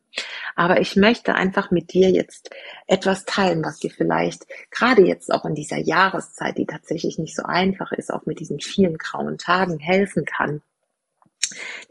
Aber 0.55 0.81
ich 0.81 0.97
möchte 0.97 1.35
einfach 1.35 1.71
mit 1.71 1.93
dir 1.93 2.09
jetzt 2.09 2.49
etwas 2.87 3.23
teilen, 3.23 3.63
was 3.63 3.79
dir 3.79 3.91
vielleicht 3.91 4.45
gerade 4.69 5.05
jetzt 5.05 5.33
auch 5.33 5.45
in 5.45 5.55
dieser 5.55 5.77
Jahreszeit, 5.77 6.57
die 6.57 6.65
tatsächlich 6.65 7.17
nicht 7.17 7.35
so 7.35 7.43
einfach 7.43 7.93
ist, 7.93 8.11
auch 8.11 8.25
mit 8.25 8.41
diesen 8.41 8.59
vielen 8.59 8.97
grauen 8.97 9.37
Tagen 9.37 9.79
helfen 9.79 10.25
kann 10.25 10.61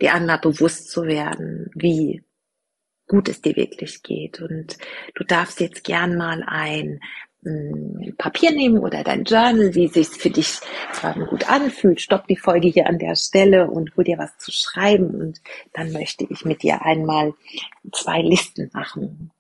dir 0.01 0.15
einmal 0.15 0.39
bewusst 0.39 0.91
zu 0.91 1.05
werden, 1.05 1.71
wie 1.75 2.23
gut 3.11 3.29
es 3.29 3.43
dir 3.43 3.57
wirklich 3.57 4.03
geht. 4.03 4.41
Und 4.41 4.79
du 5.17 5.25
darfst 5.25 5.61
jetzt 5.61 5.83
gern 5.83 6.17
mal 6.17 6.45
ein 6.47 7.01
hm, 7.43 8.15
Papier 8.17 8.53
nehmen 8.53 8.79
oder 8.79 9.03
dein 9.03 9.25
Journal, 9.25 9.75
wie 9.75 9.89
sich 9.89 10.07
für 10.07 10.31
dich 10.31 10.61
gerade 10.93 11.27
gut 11.27 11.51
anfühlt. 11.51 12.01
Stopp 12.01 12.29
die 12.29 12.37
Folge 12.37 12.69
hier 12.69 12.87
an 12.87 13.01
der 13.01 13.17
Stelle 13.17 13.69
und 13.69 13.97
hol 13.97 14.05
dir 14.05 14.17
was 14.17 14.39
zu 14.39 14.53
schreiben. 14.53 15.15
Und 15.17 15.41
dann 15.73 15.91
möchte 15.91 16.25
ich 16.31 16.45
mit 16.45 16.63
dir 16.63 16.83
einmal 16.83 17.35
zwei 17.93 18.23
Listen 18.23 18.71
machen. 18.73 19.33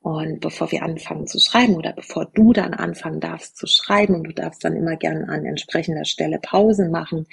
Und 0.00 0.40
bevor 0.40 0.70
wir 0.70 0.82
anfangen 0.82 1.26
zu 1.26 1.40
schreiben 1.40 1.74
oder 1.74 1.92
bevor 1.92 2.26
du 2.26 2.52
dann 2.52 2.74
anfangen 2.74 3.18
darfst 3.18 3.56
zu 3.56 3.66
schreiben, 3.66 4.16
und 4.16 4.24
du 4.24 4.34
darfst 4.34 4.62
dann 4.62 4.76
immer 4.76 4.96
gerne 4.96 5.28
an 5.28 5.46
entsprechender 5.46 6.04
Stelle 6.04 6.38
Pause 6.38 6.88
machen, 6.90 7.26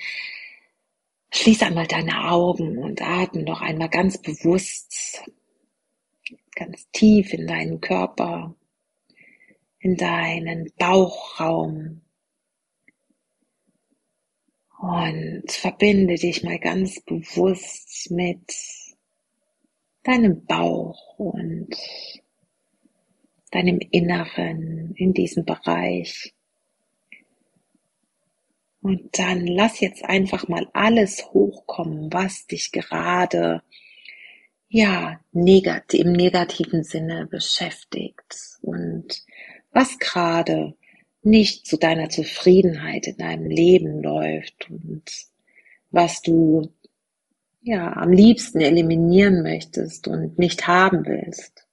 schließ 1.31 1.61
einmal 1.63 1.87
deine 1.87 2.31
Augen 2.31 2.77
und 2.77 3.01
atme 3.01 3.43
noch 3.43 3.61
einmal 3.61 3.89
ganz 3.89 4.17
bewusst, 4.17 5.23
ganz 6.55 6.89
tief 6.91 7.33
in 7.33 7.47
deinen 7.47 7.81
Körper, 7.81 8.55
in 9.79 9.95
deinen 9.95 10.71
Bauchraum 10.77 12.01
und 14.77 15.49
verbinde 15.49 16.15
dich 16.15 16.43
mal 16.43 16.59
ganz 16.59 16.99
bewusst 17.01 18.11
mit 18.11 18.53
deinem 20.03 20.45
Bauch 20.45 21.17
und 21.17 21.73
deinem 23.51 23.79
Inneren 23.91 24.93
in 24.95 25.13
diesem 25.13 25.45
Bereich. 25.45 26.33
Und 28.81 29.17
dann 29.17 29.47
lass 29.47 29.79
jetzt 29.79 30.03
einfach 30.03 30.49
mal 30.49 30.67
alles 30.73 31.31
hochkommen, 31.31 32.11
was 32.11 32.47
dich 32.47 32.73
gerade, 32.73 33.63
ja, 34.73 35.19
negat 35.33 35.93
im 35.93 36.13
negativen 36.13 36.83
Sinne 36.83 37.27
beschäftigt 37.27 38.57
und 38.63 39.23
was 39.71 39.99
gerade 39.99 40.73
nicht 41.21 41.67
zu 41.67 41.77
deiner 41.77 42.09
Zufriedenheit 42.09 43.05
in 43.05 43.17
deinem 43.17 43.45
Leben 43.45 44.01
läuft 44.01 44.71
und 44.71 45.03
was 45.91 46.23
du 46.23 46.71
ja 47.61 47.93
am 47.93 48.11
liebsten 48.11 48.61
eliminieren 48.61 49.43
möchtest 49.43 50.07
und 50.07 50.39
nicht 50.39 50.65
haben 50.65 51.05
willst. 51.05 51.67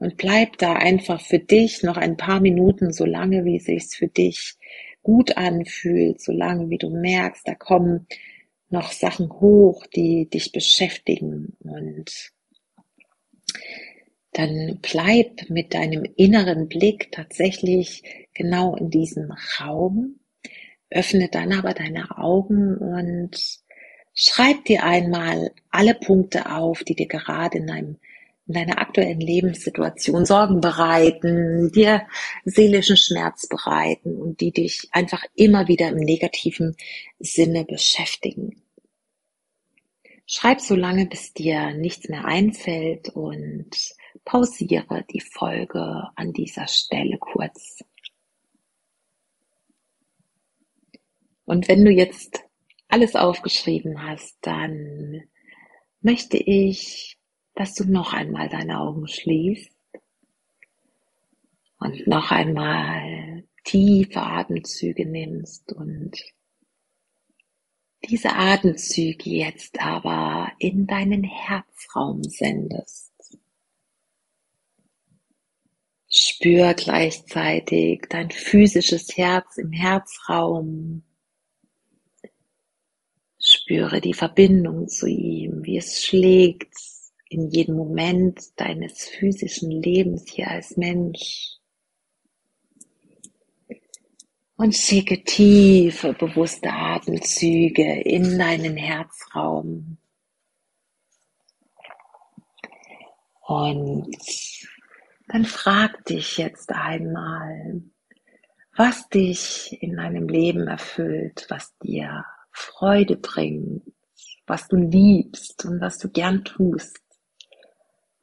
Und 0.00 0.16
bleib 0.16 0.58
da 0.58 0.72
einfach 0.72 1.20
für 1.20 1.38
dich 1.38 1.84
noch 1.84 1.96
ein 1.96 2.16
paar 2.16 2.40
Minuten, 2.40 2.92
so 2.92 3.04
lange 3.04 3.44
wie 3.44 3.58
es 3.58 3.66
sich 3.66 3.86
für 3.96 4.08
dich 4.08 4.56
gut 5.04 5.36
anfühlt, 5.36 6.20
so 6.20 6.32
lange 6.32 6.68
wie 6.68 6.78
du 6.78 6.90
merkst, 6.90 7.46
da 7.46 7.54
kommen 7.54 8.08
noch 8.70 8.92
Sachen 8.92 9.30
hoch, 9.30 9.86
die 9.86 10.28
dich 10.28 10.52
beschäftigen. 10.52 11.56
Und 11.60 12.32
dann 14.32 14.78
bleib 14.82 15.48
mit 15.48 15.74
deinem 15.74 16.04
inneren 16.16 16.68
Blick 16.68 17.10
tatsächlich 17.12 18.02
genau 18.34 18.76
in 18.76 18.90
diesem 18.90 19.32
Raum, 19.58 20.20
öffne 20.90 21.28
dann 21.28 21.52
aber 21.52 21.74
deine 21.74 22.16
Augen 22.18 22.76
und 22.76 23.60
schreib 24.14 24.64
dir 24.64 24.84
einmal 24.84 25.50
alle 25.70 25.94
Punkte 25.94 26.54
auf, 26.54 26.84
die 26.84 26.94
dir 26.94 27.08
gerade 27.08 27.58
in 27.58 27.66
deinem 27.66 27.96
in 28.48 28.54
deiner 28.54 28.78
aktuellen 28.78 29.20
Lebenssituation 29.20 30.24
Sorgen 30.24 30.60
bereiten, 30.60 31.70
dir 31.70 32.06
seelischen 32.44 32.96
Schmerz 32.96 33.46
bereiten 33.46 34.16
und 34.16 34.40
die 34.40 34.52
dich 34.52 34.88
einfach 34.92 35.22
immer 35.34 35.68
wieder 35.68 35.88
im 35.88 35.98
negativen 35.98 36.74
Sinne 37.18 37.64
beschäftigen. 37.64 38.62
Schreib 40.26 40.60
so 40.60 40.74
lange, 40.74 41.06
bis 41.06 41.34
dir 41.34 41.72
nichts 41.74 42.08
mehr 42.08 42.24
einfällt 42.24 43.10
und 43.10 43.70
pausiere 44.24 45.04
die 45.12 45.20
Folge 45.20 46.04
an 46.16 46.32
dieser 46.32 46.68
Stelle 46.68 47.18
kurz. 47.18 47.84
Und 51.44 51.68
wenn 51.68 51.84
du 51.84 51.90
jetzt 51.90 52.44
alles 52.88 53.14
aufgeschrieben 53.14 54.02
hast, 54.02 54.36
dann 54.42 55.22
möchte 56.00 56.36
ich 56.36 57.17
dass 57.58 57.74
du 57.74 57.84
noch 57.90 58.12
einmal 58.12 58.48
deine 58.48 58.78
Augen 58.78 59.08
schließt 59.08 59.72
und 61.80 62.06
noch 62.06 62.30
einmal 62.30 63.42
tiefe 63.64 64.22
Atemzüge 64.22 65.04
nimmst 65.04 65.72
und 65.72 66.12
diese 68.08 68.30
Atemzüge 68.36 69.30
jetzt 69.30 69.80
aber 69.80 70.52
in 70.60 70.86
deinen 70.86 71.24
Herzraum 71.24 72.22
sendest. 72.22 73.12
Spür 76.08 76.74
gleichzeitig 76.74 78.06
dein 78.08 78.30
physisches 78.30 79.16
Herz 79.16 79.58
im 79.58 79.72
Herzraum. 79.72 81.02
Spüre 83.40 84.00
die 84.00 84.14
Verbindung 84.14 84.86
zu 84.86 85.08
ihm, 85.08 85.64
wie 85.64 85.78
es 85.78 86.04
schlägt 86.04 86.97
in 87.30 87.48
jedem 87.50 87.76
Moment 87.76 88.40
deines 88.56 89.08
physischen 89.08 89.70
Lebens 89.70 90.24
hier 90.30 90.48
als 90.48 90.76
Mensch. 90.76 91.56
Und 94.56 94.74
schicke 94.74 95.22
tiefe, 95.22 96.14
bewusste 96.14 96.72
Atemzüge 96.72 98.00
in 98.00 98.38
deinen 98.38 98.76
Herzraum. 98.76 99.98
Und 103.46 104.16
dann 105.28 105.44
frag 105.44 106.04
dich 106.06 106.38
jetzt 106.38 106.70
einmal, 106.72 107.82
was 108.76 109.08
dich 109.10 109.80
in 109.80 109.96
deinem 109.96 110.28
Leben 110.28 110.66
erfüllt, 110.66 111.46
was 111.48 111.76
dir 111.78 112.24
Freude 112.50 113.16
bringt, 113.16 113.82
was 114.46 114.66
du 114.66 114.76
liebst 114.76 115.64
und 115.64 115.80
was 115.80 115.98
du 115.98 116.10
gern 116.10 116.44
tust 116.44 117.07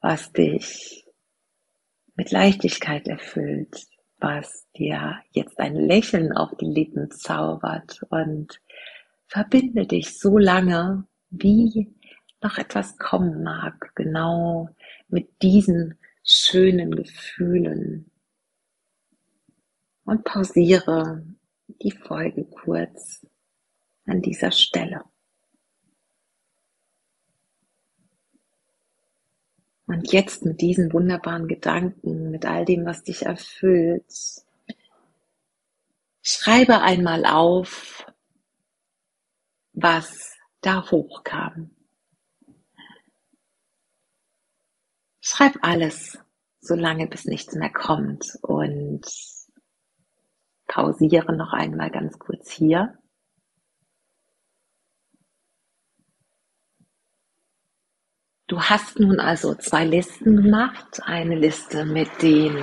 was 0.05 0.31
dich 0.31 1.03
mit 2.13 2.29
Leichtigkeit 2.29 3.07
erfüllt, 3.07 3.87
was 4.19 4.67
dir 4.77 5.19
jetzt 5.31 5.57
ein 5.57 5.75
Lächeln 5.75 6.31
auf 6.31 6.55
die 6.57 6.67
Lippen 6.67 7.09
zaubert 7.09 8.03
und 8.09 8.61
verbinde 9.25 9.87
dich 9.87 10.19
so 10.19 10.37
lange, 10.37 11.07
wie 11.31 11.91
noch 12.39 12.59
etwas 12.59 12.99
kommen 12.99 13.41
mag, 13.41 13.95
genau 13.95 14.69
mit 15.07 15.41
diesen 15.41 15.97
schönen 16.23 16.95
Gefühlen. 16.95 18.11
Und 20.03 20.23
pausiere 20.23 21.25
die 21.81 21.89
Folge 21.89 22.45
kurz 22.45 23.25
an 24.05 24.21
dieser 24.21 24.51
Stelle. 24.51 25.01
Und 29.87 30.11
jetzt 30.11 30.45
mit 30.45 30.61
diesen 30.61 30.91
wunderbaren 30.93 31.47
Gedanken, 31.47 32.31
mit 32.31 32.45
all 32.45 32.65
dem, 32.65 32.85
was 32.85 33.03
dich 33.03 33.23
erfüllt, 33.23 34.11
schreibe 36.23 36.81
einmal 36.81 37.25
auf, 37.25 38.05
was 39.73 40.35
da 40.61 40.89
hochkam. 40.89 41.69
Schreib 45.21 45.57
alles, 45.61 46.17
solange 46.61 47.07
bis 47.07 47.25
nichts 47.25 47.53
mehr 47.53 47.71
kommt 47.71 48.37
und 48.41 49.05
pausiere 50.67 51.35
noch 51.35 51.53
einmal 51.53 51.91
ganz 51.91 52.17
kurz 52.17 52.51
hier. 52.51 52.97
Du 58.47 58.59
hast 58.61 58.99
nun 58.99 59.19
also 59.19 59.55
zwei 59.55 59.85
Listen 59.85 60.35
gemacht. 60.43 61.01
Eine 61.03 61.35
Liste 61.35 61.83
mit 61.83 62.09
den 62.21 62.55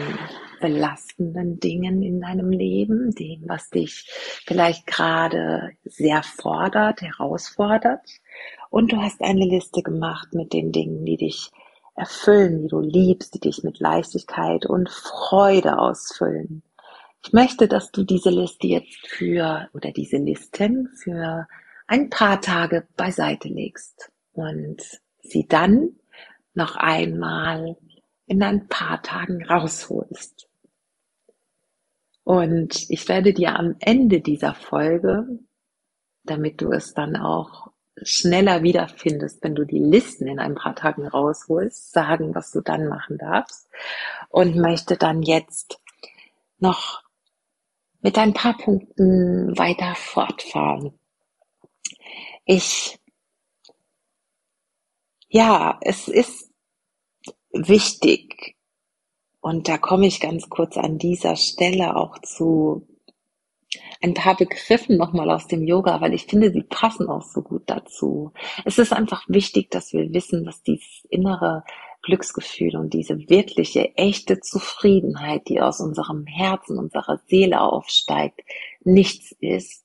belastenden 0.61 1.59
Dingen 1.59 2.03
in 2.05 2.21
deinem 2.21 2.51
Leben, 2.51 3.11
dem, 3.17 3.43
was 3.49 3.69
dich 3.69 4.09
vielleicht 4.47 4.87
gerade 4.87 5.73
sehr 5.85 6.23
fordert, 6.23 7.03
herausfordert. 7.03 8.09
Und 8.71 8.93
du 8.93 9.03
hast 9.03 9.23
eine 9.23 9.45
Liste 9.45 9.83
gemacht 9.83 10.35
mit 10.35 10.53
den 10.53 10.71
Dingen, 10.71 11.05
die 11.05 11.17
dich 11.17 11.51
erfüllen, 11.97 12.63
die 12.63 12.69
du 12.69 12.79
liebst, 12.79 13.35
die 13.35 13.41
dich 13.41 13.65
mit 13.65 13.81
Leichtigkeit 13.81 14.67
und 14.67 14.89
Freude 14.89 15.79
ausfüllen. 15.79 16.63
Ich 17.25 17.33
möchte, 17.33 17.67
dass 17.67 17.91
du 17.91 18.05
diese 18.05 18.31
Liste 18.31 18.69
jetzt 18.69 19.05
für 19.09 19.69
oder 19.75 19.91
diese 19.91 20.19
Listen 20.19 20.91
für 20.95 21.49
ein 21.89 22.09
paar 22.09 22.41
Tage 22.41 22.87
beiseite 22.97 23.49
legst 23.49 24.13
und 24.33 24.81
sie 25.33 25.47
dann 25.49 25.97
noch 26.55 26.77
einmal 26.77 27.77
in 28.27 28.43
ein 28.43 28.69
paar 28.69 29.03
Tagen 29.03 29.45
rausholst. 29.45 30.49
Und 32.25 32.89
ich 32.89 33.09
werde 33.09 33.33
dir 33.33 33.59
am 33.59 33.77
Ende 33.81 34.21
dieser 34.21 34.55
Folge, 34.55 35.27
damit 36.25 36.61
du 36.61 36.71
es 36.71 36.95
dann 36.95 37.17
auch 37.17 37.73
schneller 38.01 38.63
wiederfindest, 38.63 39.43
wenn 39.43 39.55
du 39.55 39.65
die 39.65 39.79
Listen 39.79 40.27
in 40.27 40.39
ein 40.39 40.55
paar 40.55 40.75
Tagen 40.75 41.07
rausholst, 41.07 41.93
sagen, 41.93 42.35
was 42.35 42.53
du 42.53 42.61
dann 42.61 42.87
machen 42.87 43.19
darfst. 43.19 43.69
Und 44.29 44.57
möchte 44.57 44.97
dann 44.97 45.23
jetzt 45.23 45.81
noch 46.59 47.03
mit 48.01 48.19
ein 48.19 48.35
paar 48.35 48.57
Punkten 48.57 49.57
weiter 49.59 49.95
fortfahren. 49.95 50.99
Ich, 52.45 52.99
ja, 55.33 55.79
es 55.81 56.09
ist 56.09 56.51
wichtig, 57.53 58.57
und 59.41 59.67
da 59.69 59.77
komme 59.77 60.07
ich 60.07 60.21
ganz 60.21 60.49
kurz 60.49 60.77
an 60.77 60.99
dieser 60.99 61.35
Stelle 61.37 61.97
auch 61.97 62.19
zu 62.21 62.87
ein 64.03 64.15
paar 64.15 64.37
Begriffen 64.37 64.97
nochmal 64.97 65.31
aus 65.31 65.49
dem 65.49 65.65
Yoga, 65.65 66.01
weil 66.01 66.15
ich 66.15 66.27
finde, 66.27 66.53
sie 66.53 66.63
passen 66.63 67.09
auch 67.09 67.23
so 67.23 67.43
gut 67.43 67.63
dazu. 67.67 68.33
Es 68.65 68.79
ist 68.79 68.93
einfach 68.93 69.25
wichtig, 69.29 69.71
dass 69.71 69.93
wir 69.93 70.13
wissen, 70.13 70.45
dass 70.45 70.63
dieses 70.63 71.05
innere 71.09 71.65
Glücksgefühl 72.03 72.77
und 72.77 72.93
diese 72.93 73.19
wirkliche, 73.29 73.97
echte 73.97 74.41
Zufriedenheit, 74.41 75.49
die 75.49 75.61
aus 75.61 75.81
unserem 75.81 76.27
Herzen, 76.27 76.79
unserer 76.79 77.19
Seele 77.27 77.63
aufsteigt, 77.63 78.43
nichts 78.85 79.35
ist, 79.41 79.85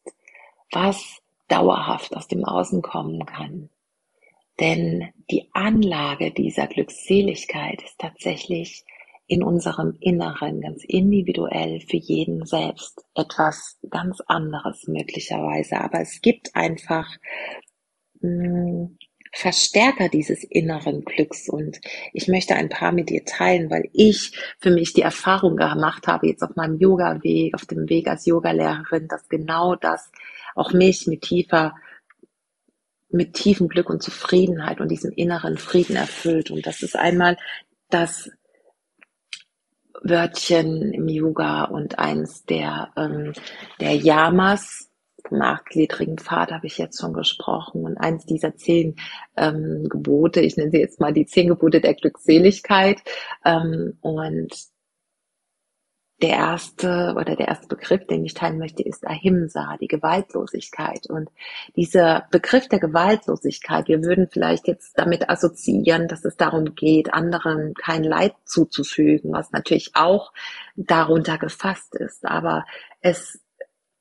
was 0.71 1.21
dauerhaft 1.47 2.15
aus 2.15 2.27
dem 2.27 2.43
Außen 2.43 2.81
kommen 2.81 3.25
kann. 3.25 3.69
Denn 4.59 5.09
die 5.29 5.49
Anlage 5.53 6.31
dieser 6.31 6.67
Glückseligkeit 6.67 7.81
ist 7.83 7.99
tatsächlich 7.99 8.83
in 9.27 9.43
unserem 9.43 9.97
Inneren 9.99 10.61
ganz 10.61 10.83
individuell 10.85 11.81
für 11.81 11.97
jeden 11.97 12.45
selbst 12.45 13.03
etwas 13.13 13.77
ganz 13.89 14.21
anderes 14.21 14.87
möglicherweise. 14.87 15.81
Aber 15.81 15.99
es 15.99 16.21
gibt 16.21 16.55
einfach 16.55 17.07
mh, 18.21 18.29
hm, 18.29 18.97
Verstärker 19.33 20.09
dieses 20.09 20.43
inneren 20.43 21.03
Glücks 21.03 21.49
und 21.49 21.79
ich 22.13 22.27
möchte 22.27 22.55
ein 22.55 22.69
paar 22.69 22.91
mit 22.91 23.09
dir 23.09 23.25
teilen, 23.25 23.69
weil 23.69 23.89
ich 23.93 24.31
für 24.57 24.71
mich 24.71 24.93
die 24.93 25.01
Erfahrung 25.01 25.57
gemacht 25.57 26.07
habe, 26.07 26.27
jetzt 26.27 26.41
auf 26.41 26.55
meinem 26.55 26.79
Yoga-Weg, 26.79 27.53
auf 27.53 27.65
dem 27.65 27.89
Weg 27.89 28.07
als 28.07 28.25
Yogalehrerin, 28.25 29.07
dass 29.07 29.27
genau 29.29 29.75
das 29.75 30.11
auch 30.55 30.73
mich 30.73 31.05
mit 31.07 31.21
tiefer 31.21 31.75
mit 33.09 33.33
tiefem 33.33 33.67
Glück 33.67 33.89
und 33.89 34.03
Zufriedenheit 34.03 34.79
und 34.81 34.89
diesem 34.89 35.11
inneren 35.11 35.57
Frieden 35.57 35.95
erfüllt. 35.95 36.51
Und 36.51 36.65
das 36.65 36.83
ist 36.83 36.95
einmal 36.95 37.37
das 37.89 38.29
Wörtchen 40.03 40.93
im 40.93 41.07
Yoga 41.07 41.63
und 41.65 41.99
eins 41.99 42.45
der, 42.45 42.91
ähm, 42.95 43.33
der 43.79 43.95
Yamas, 43.95 44.87
vom 45.27 45.41
achtgliedrigen 45.41 46.17
Pfad 46.17 46.51
habe 46.51 46.67
ich 46.67 46.77
jetzt 46.77 46.99
schon 46.99 47.13
gesprochen. 47.13 47.83
Und 47.83 47.97
eins 47.97 48.25
dieser 48.25 48.55
zehn 48.55 48.95
ähm, 49.35 49.87
Gebote, 49.89 50.41
ich 50.41 50.57
nenne 50.57 50.71
sie 50.71 50.79
jetzt 50.79 50.99
mal 50.99 51.13
die 51.13 51.25
zehn 51.25 51.49
Gebote 51.49 51.81
der 51.81 51.95
Glückseligkeit. 51.95 53.01
Ähm, 53.43 53.97
und 54.01 54.53
der 56.21 56.31
erste 56.31 57.13
oder 57.15 57.35
der 57.35 57.47
erste 57.47 57.67
Begriff, 57.67 58.07
den 58.07 58.25
ich 58.25 58.33
teilen 58.33 58.57
möchte, 58.57 58.81
ist 58.81 59.05
Ahimsa, 59.05 59.77
die 59.79 59.87
Gewaltlosigkeit. 59.87 61.07
Und 61.07 61.29
dieser 61.75 62.27
Begriff 62.31 62.67
der 62.67 62.79
Gewaltlosigkeit, 62.79 63.87
wir 63.87 64.03
würden 64.03 64.27
vielleicht 64.31 64.67
jetzt 64.67 64.97
damit 64.97 65.29
assoziieren, 65.29 66.07
dass 66.07 66.25
es 66.25 66.35
darum 66.35 66.73
geht, 66.73 67.13
anderen 67.13 67.75
kein 67.75 68.03
Leid 68.03 68.33
zuzufügen, 68.45 69.31
was 69.31 69.51
natürlich 69.51 69.91
auch 69.93 70.33
darunter 70.75 71.37
gefasst 71.37 71.93
ist. 71.95 72.25
Aber 72.25 72.65
es 73.01 73.39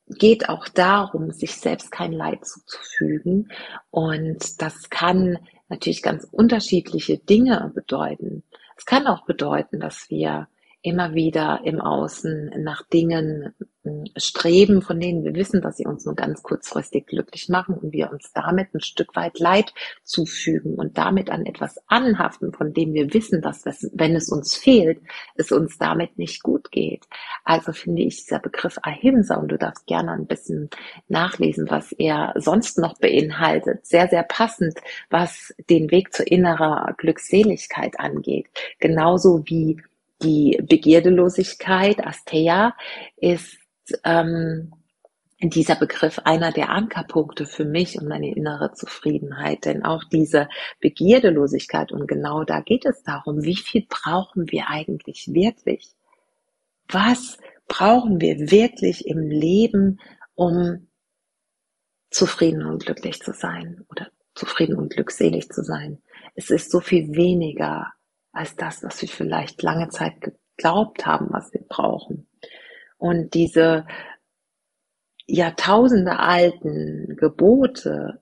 geht 0.07 0.49
auch 0.49 0.67
darum, 0.67 1.31
sich 1.31 1.55
selbst 1.57 1.91
kein 1.91 2.13
Leid 2.13 2.45
zuzufügen. 2.45 3.51
Und 3.91 4.59
das 4.61 4.89
kann 4.89 5.37
natürlich 5.69 6.01
ganz 6.01 6.27
unterschiedliche 6.31 7.19
Dinge 7.19 7.71
bedeuten. 7.75 8.43
Es 8.75 8.85
kann 8.85 9.05
auch 9.05 9.25
bedeuten, 9.25 9.79
dass 9.79 10.09
wir 10.09 10.47
immer 10.81 11.15
wieder 11.15 11.61
im 11.63 11.81
Außen 11.81 12.51
nach 12.63 12.83
Dingen 12.87 13.53
hm, 13.83 14.05
streben, 14.15 14.81
von 14.81 14.99
denen 14.99 15.23
wir 15.23 15.33
wissen, 15.33 15.61
dass 15.61 15.77
sie 15.77 15.85
uns 15.85 16.05
nur 16.05 16.15
ganz 16.15 16.43
kurzfristig 16.43 17.07
glücklich 17.07 17.49
machen 17.49 17.75
und 17.75 17.93
wir 17.93 18.11
uns 18.11 18.31
damit 18.33 18.73
ein 18.73 18.81
Stück 18.81 19.15
weit 19.15 19.39
Leid 19.39 19.73
zufügen 20.03 20.75
und 20.75 20.97
damit 20.97 21.29
an 21.29 21.45
etwas 21.45 21.77
anhaften, 21.87 22.53
von 22.53 22.73
dem 22.73 22.93
wir 22.93 23.13
wissen, 23.13 23.41
dass 23.41 23.65
wenn 23.93 24.15
es 24.15 24.29
uns 24.29 24.55
fehlt, 24.55 24.99
es 25.35 25.51
uns 25.51 25.77
damit 25.77 26.17
nicht 26.17 26.43
gut 26.43 26.71
geht. 26.71 27.05
Also 27.43 27.73
finde 27.73 28.03
ich 28.03 28.23
dieser 28.23 28.39
Begriff 28.39 28.77
Ahimsa 28.83 29.35
und 29.35 29.49
du 29.51 29.57
darfst 29.57 29.87
gerne 29.87 30.11
ein 30.11 30.27
bisschen 30.27 30.69
nachlesen, 31.07 31.69
was 31.69 31.91
er 31.91 32.33
sonst 32.37 32.77
noch 32.77 32.97
beinhaltet, 32.99 33.85
sehr, 33.85 34.07
sehr 34.07 34.23
passend, 34.23 34.79
was 35.09 35.53
den 35.69 35.91
Weg 35.91 36.13
zur 36.13 36.27
innerer 36.27 36.93
Glückseligkeit 36.97 37.99
angeht. 37.99 38.47
Genauso 38.79 39.43
wie 39.45 39.81
die 40.21 40.59
Begierdelosigkeit, 40.67 42.05
Asteia, 42.05 42.75
ist 43.17 43.57
ähm, 44.03 44.73
dieser 45.39 45.75
Begriff 45.75 46.19
einer 46.23 46.51
der 46.51 46.69
Ankerpunkte 46.69 47.45
für 47.45 47.65
mich 47.65 47.99
und 47.99 48.07
meine 48.07 48.33
innere 48.33 48.73
Zufriedenheit. 48.73 49.65
Denn 49.65 49.83
auch 49.83 50.03
diese 50.03 50.49
Begierdelosigkeit, 50.79 51.91
und 51.91 52.07
genau 52.07 52.43
da 52.43 52.61
geht 52.61 52.85
es 52.85 53.03
darum, 53.03 53.43
wie 53.43 53.55
viel 53.55 53.85
brauchen 53.87 54.51
wir 54.51 54.69
eigentlich 54.69 55.27
wirklich? 55.31 55.93
Was 56.89 57.37
brauchen 57.67 58.19
wir 58.19 58.51
wirklich 58.51 59.05
im 59.07 59.19
Leben, 59.29 59.99
um 60.33 60.87
zufrieden 62.09 62.65
und 62.65 62.85
glücklich 62.85 63.21
zu 63.21 63.33
sein 63.33 63.85
oder 63.89 64.07
zufrieden 64.33 64.75
und 64.75 64.91
glückselig 64.91 65.49
zu 65.49 65.63
sein? 65.63 66.01
Es 66.33 66.49
ist 66.49 66.71
so 66.71 66.79
viel 66.79 67.15
weniger 67.15 67.93
als 68.31 68.55
das, 68.55 68.83
was 68.83 69.01
wir 69.01 69.09
vielleicht 69.09 69.61
lange 69.63 69.89
Zeit 69.89 70.13
geglaubt 70.21 71.05
haben, 71.05 71.27
was 71.31 71.53
wir 71.53 71.61
brauchen. 71.61 72.27
Und 72.97 73.33
diese 73.33 73.85
Jahrtausende 75.27 76.19
alten 76.19 77.15
Gebote 77.17 78.21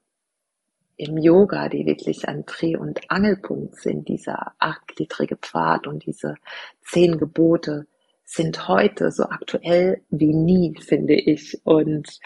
im 0.97 1.17
Yoga, 1.17 1.69
die 1.69 1.85
wirklich 1.85 2.27
ein 2.27 2.45
Dreh- 2.45 2.77
und 2.77 3.11
Angelpunkt 3.11 3.75
sind, 3.75 4.07
dieser 4.07 4.53
achtgliedrige 4.59 5.37
Pfad 5.37 5.87
und 5.87 6.05
diese 6.05 6.35
zehn 6.81 7.17
Gebote, 7.17 7.87
sind 8.23 8.67
heute 8.67 9.11
so 9.11 9.23
aktuell 9.23 10.01
wie 10.09 10.33
nie, 10.33 10.75
finde 10.81 11.13
ich. 11.13 11.61
Und 11.63 12.19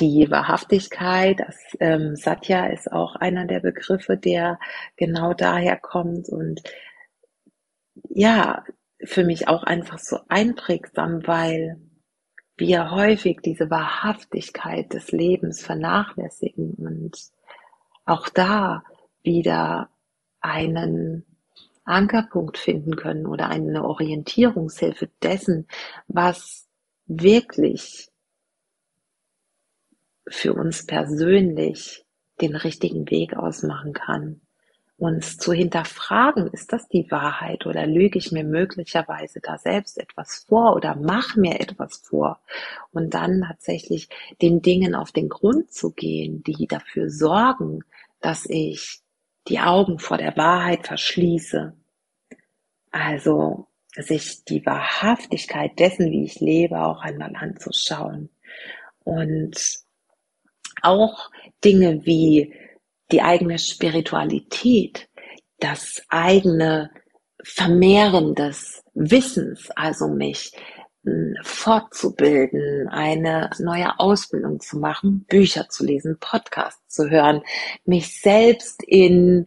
die 0.00 0.30
Wahrhaftigkeit, 0.30 1.40
das 1.40 1.56
ähm, 1.80 2.16
Satya 2.16 2.66
ist 2.66 2.90
auch 2.90 3.16
einer 3.16 3.46
der 3.46 3.60
Begriffe, 3.60 4.16
der 4.16 4.58
genau 4.96 5.34
daher 5.34 5.76
kommt 5.76 6.28
und 6.28 6.62
ja, 8.08 8.64
für 9.04 9.24
mich 9.24 9.48
auch 9.48 9.62
einfach 9.62 9.98
so 9.98 10.18
einprägsam, 10.28 11.26
weil 11.26 11.80
wir 12.56 12.90
häufig 12.90 13.40
diese 13.42 13.70
Wahrhaftigkeit 13.70 14.92
des 14.92 15.12
Lebens 15.12 15.62
vernachlässigen 15.62 16.74
und 16.74 17.16
auch 18.04 18.28
da 18.28 18.82
wieder 19.22 19.90
einen 20.40 21.24
Ankerpunkt 21.84 22.58
finden 22.58 22.96
können 22.96 23.26
oder 23.26 23.48
eine 23.48 23.84
Orientierungshilfe 23.84 25.08
dessen, 25.22 25.68
was 26.08 26.66
wirklich 27.06 28.07
für 30.30 30.54
uns 30.54 30.86
persönlich 30.86 32.04
den 32.40 32.54
richtigen 32.54 33.10
Weg 33.10 33.36
ausmachen 33.36 33.92
kann 33.92 34.40
uns 34.98 35.38
zu 35.38 35.52
hinterfragen, 35.52 36.48
ist 36.48 36.72
das 36.72 36.88
die 36.88 37.08
Wahrheit 37.10 37.66
oder 37.66 37.86
lüge 37.86 38.18
ich 38.18 38.32
mir 38.32 38.42
möglicherweise 38.42 39.40
da 39.40 39.56
selbst 39.56 39.96
etwas 39.96 40.44
vor 40.48 40.74
oder 40.74 40.96
mache 40.96 41.38
mir 41.38 41.60
etwas 41.60 41.98
vor 41.98 42.40
und 42.92 43.14
dann 43.14 43.44
tatsächlich 43.46 44.08
den 44.42 44.60
Dingen 44.60 44.96
auf 44.96 45.12
den 45.12 45.28
Grund 45.28 45.72
zu 45.72 45.92
gehen, 45.92 46.42
die 46.42 46.66
dafür 46.66 47.10
sorgen, 47.10 47.84
dass 48.20 48.44
ich 48.46 49.00
die 49.46 49.60
Augen 49.60 50.00
vor 50.00 50.18
der 50.18 50.36
Wahrheit 50.36 50.84
verschließe. 50.84 51.74
Also 52.90 53.68
sich 53.96 54.44
die 54.44 54.66
Wahrhaftigkeit 54.66 55.78
dessen, 55.78 56.10
wie 56.10 56.24
ich 56.24 56.40
lebe, 56.40 56.82
auch 56.82 57.02
einmal 57.02 57.34
anzuschauen. 57.36 58.30
Und 59.04 59.78
auch 60.82 61.30
Dinge 61.64 62.04
wie 62.04 62.54
die 63.10 63.22
eigene 63.22 63.58
Spiritualität, 63.58 65.08
das 65.58 66.02
eigene 66.08 66.90
Vermehren 67.42 68.34
des 68.34 68.82
Wissens, 68.94 69.70
also 69.76 70.08
mich 70.08 70.52
hm, 71.04 71.36
fortzubilden, 71.42 72.88
eine 72.88 73.50
neue 73.58 73.98
Ausbildung 73.98 74.60
zu 74.60 74.78
machen, 74.78 75.24
Bücher 75.28 75.68
zu 75.68 75.84
lesen, 75.84 76.18
Podcasts 76.20 76.94
zu 76.94 77.08
hören, 77.08 77.42
mich 77.84 78.20
selbst 78.20 78.82
in 78.82 79.46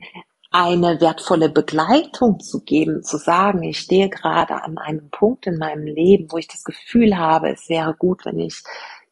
eine 0.52 1.00
wertvolle 1.00 1.50
Begleitung 1.50 2.42
zu 2.42 2.62
geben, 2.62 3.04
zu 3.04 3.18
sagen, 3.18 3.64
ich 3.64 3.80
stehe 3.80 4.10
gerade 4.10 4.62
an 4.62 4.78
einem 4.78 5.10
Punkt 5.10 5.48
in 5.48 5.58
meinem 5.58 5.86
Leben, 5.86 6.30
wo 6.30 6.38
ich 6.38 6.48
das 6.48 6.66
Gefühl 6.66 7.18
habe, 7.18 7.50
es 7.50 7.70
wäre 7.70 7.96
gut, 7.96 8.26
wenn 8.26 8.38
ich 8.38 8.62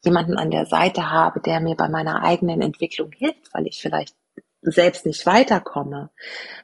jemanden 0.04 0.38
an 0.38 0.52
der 0.52 0.66
Seite 0.66 1.12
habe, 1.12 1.42
der 1.42 1.60
mir 1.60 1.76
bei 1.76 1.90
meiner 1.90 2.24
eigenen 2.24 2.62
Entwicklung 2.62 3.12
hilft, 3.12 3.54
weil 3.54 3.68
ich 3.68 3.82
vielleicht 3.82 4.16
selbst 4.62 5.06
nicht 5.06 5.26
weiterkomme, 5.26 6.10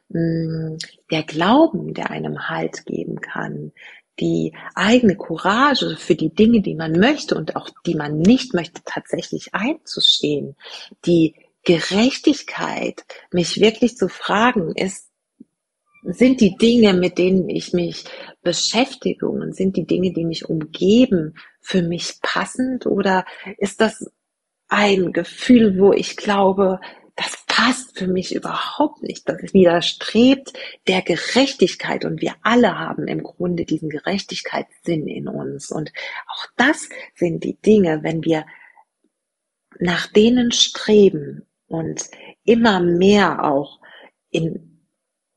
mm, 0.10 0.78
der 1.12 1.24
Glauben, 1.24 1.94
der 1.94 2.12
einem 2.12 2.50
Halt 2.50 2.86
geben 2.86 3.22
kann, 3.22 3.72
die 4.20 4.54
eigene 4.76 5.16
Courage 5.16 5.98
für 5.98 6.16
die 6.16 6.34
Dinge, 6.34 6.62
die 6.62 6.76
man 6.76 6.94
möchte 6.94 7.36
und 7.36 7.56
auch 7.56 7.70
die 7.86 7.96
man 7.96 8.20
nicht 8.20 8.54
möchte, 8.54 8.82
tatsächlich 8.86 9.54
einzustehen, 9.54 10.56
die 11.06 11.36
Gerechtigkeit, 11.64 13.04
mich 13.32 13.60
wirklich 13.60 13.98
zu 13.98 14.08
fragen, 14.08 14.74
ist, 14.76 15.10
sind 16.04 16.40
die 16.40 16.56
Dinge, 16.56 16.94
mit 16.94 17.18
denen 17.18 17.50
ich 17.50 17.74
mich 17.74 18.06
beschäftige 18.44 19.28
und 19.28 19.56
sind 19.56 19.76
die 19.76 19.88
Dinge, 19.88 20.14
die 20.14 20.24
mich 20.24 20.48
umgeben, 20.48 21.34
für 21.66 21.82
mich 21.82 22.20
passend 22.22 22.86
oder 22.86 23.26
ist 23.58 23.82
das 23.82 24.12
ein 24.68 25.14
Gefühl, 25.14 25.80
wo 25.80 25.94
ich 25.94 26.16
glaube, 26.16 26.80
das 27.16 27.44
passt 27.48 27.98
für 27.98 28.08
mich 28.08 28.36
überhaupt 28.36 29.02
nicht. 29.02 29.28
Das 29.28 29.54
widerstrebt 29.54 30.54
der 30.88 31.02
Gerechtigkeit 31.02 32.06
und 32.06 32.22
wir 32.22 32.36
alle 32.44 32.78
haben 32.78 33.08
im 33.08 33.24
Grunde 33.24 33.66
diesen 33.66 33.90
Gerechtigkeitssinn 33.90 35.08
in 35.08 35.28
uns. 35.28 35.72
Und 35.72 35.92
auch 36.28 36.46
das 36.56 36.88
sind 37.16 37.44
die 37.44 37.60
Dinge, 37.60 38.04
wenn 38.04 38.24
wir 38.24 38.46
nach 39.80 40.06
denen 40.08 40.52
streben 40.52 41.48
und 41.68 42.10
immer 42.44 42.80
mehr 42.80 43.44
auch 43.44 43.80
in 44.30 44.84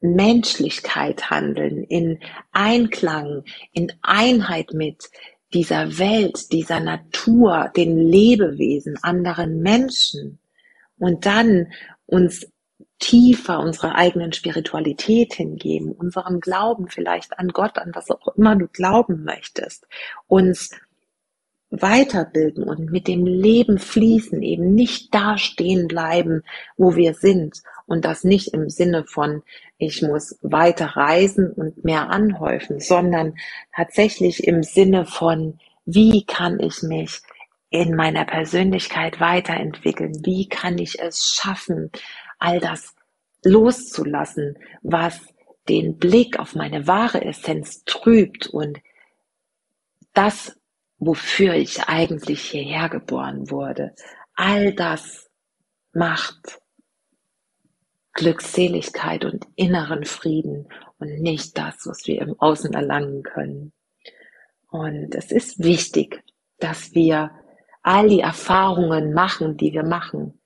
Menschlichkeit 0.01 1.31
handeln, 1.31 1.85
in 1.85 2.21
Einklang, 2.53 3.45
in 3.73 3.93
Einheit 4.03 4.75
mit 4.75 5.09
dieser 5.55 5.99
Welt, 5.99 6.53
dieser 6.53 6.81
Natur, 6.81 7.71
den 7.77 7.99
Lebewesen, 7.99 8.99
anderen 9.03 9.61
Menschen 9.61 10.39
und 10.99 11.27
dann 11.27 11.73
uns 12.07 12.47
tiefer 12.99 13.61
unserer 13.61 13.95
eigenen 13.95 14.33
Spiritualität 14.33 15.35
hingeben, 15.35 15.93
unserem 15.93 16.41
Glauben 16.41 16.89
vielleicht 16.89 17.39
an 17.39 17.49
Gott, 17.49 17.79
an 17.79 17.93
was 17.95 18.11
auch 18.11 18.35
immer 18.37 18.57
du 18.57 18.67
glauben 18.67 19.25
möchtest, 19.25 19.87
uns 20.27 20.71
weiterbilden 21.71 22.65
und 22.65 22.91
mit 22.91 23.09
dem 23.09 23.27
Leben 23.27 23.79
fließen, 23.79 24.43
eben 24.43 24.75
nicht 24.75 25.15
da 25.15 25.37
stehen 25.37 25.87
bleiben, 25.87 26.43
wo 26.77 26.97
wir 26.97 27.15
sind. 27.15 27.63
Und 27.87 28.05
das 28.05 28.25
nicht 28.25 28.55
im 28.55 28.71
Sinne 28.71 29.05
von, 29.05 29.43
ich 29.77 30.03
muss 30.03 30.39
weiter 30.43 30.97
reisen 30.97 31.53
und 31.53 31.85
mehr 31.85 32.11
anhäufen, 32.11 32.81
sondern 32.81 33.35
tatsächlich 33.75 34.47
im 34.47 34.63
Sinne 34.63 35.05
von, 35.05 35.59
wie 35.85 36.25
kann 36.25 36.59
ich 36.61 36.83
mich 36.83 37.21
in 37.71 37.95
meiner 37.95 38.25
Persönlichkeit 38.25 39.21
weiterentwickeln? 39.21 40.25
Wie 40.25 40.49
kann 40.49 40.79
ich 40.79 41.01
es 41.01 41.35
schaffen, 41.35 41.91
all 42.39 42.61
das 42.61 42.95
loszulassen, 43.45 44.59
was 44.83 45.21
den 45.69 45.99
Blick 45.99 46.39
auf 46.39 46.55
meine 46.55 46.87
wahre 46.87 47.25
Essenz 47.25 47.85
trübt 47.85 48.47
und 48.47 48.79
das 50.15 50.59
wofür 50.99 51.55
ich 51.55 51.83
eigentlich 51.85 52.41
hierher 52.41 52.89
geboren 52.89 53.51
wurde. 53.51 53.95
All 54.35 54.73
das 54.73 55.29
macht 55.93 56.61
Glückseligkeit 58.13 59.25
und 59.25 59.47
inneren 59.55 60.05
Frieden 60.05 60.69
und 60.99 61.21
nicht 61.21 61.57
das, 61.57 61.87
was 61.87 62.07
wir 62.07 62.21
im 62.21 62.39
Außen 62.39 62.75
erlangen 62.75 63.23
können. 63.23 63.73
Und 64.71 65.15
es 65.15 65.31
ist 65.31 65.63
wichtig, 65.63 66.23
dass 66.59 66.95
wir 66.95 67.31
all 67.83 68.09
die 68.09 68.21
Erfahrungen 68.21 69.15
machen, 69.15 69.57
die 69.57 69.73
wir 69.73 69.85
machen, 69.85 70.41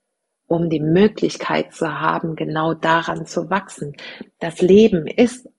um 0.45 0.69
die 0.69 0.79
Möglichkeit 0.79 1.73
zu 1.73 1.99
haben, 1.99 2.35
genau 2.35 2.75
daran 2.75 3.25
zu 3.25 3.49
wachsen. 3.49 3.95
Das 4.39 4.61
Leben 4.61 5.07
ist 5.07 5.49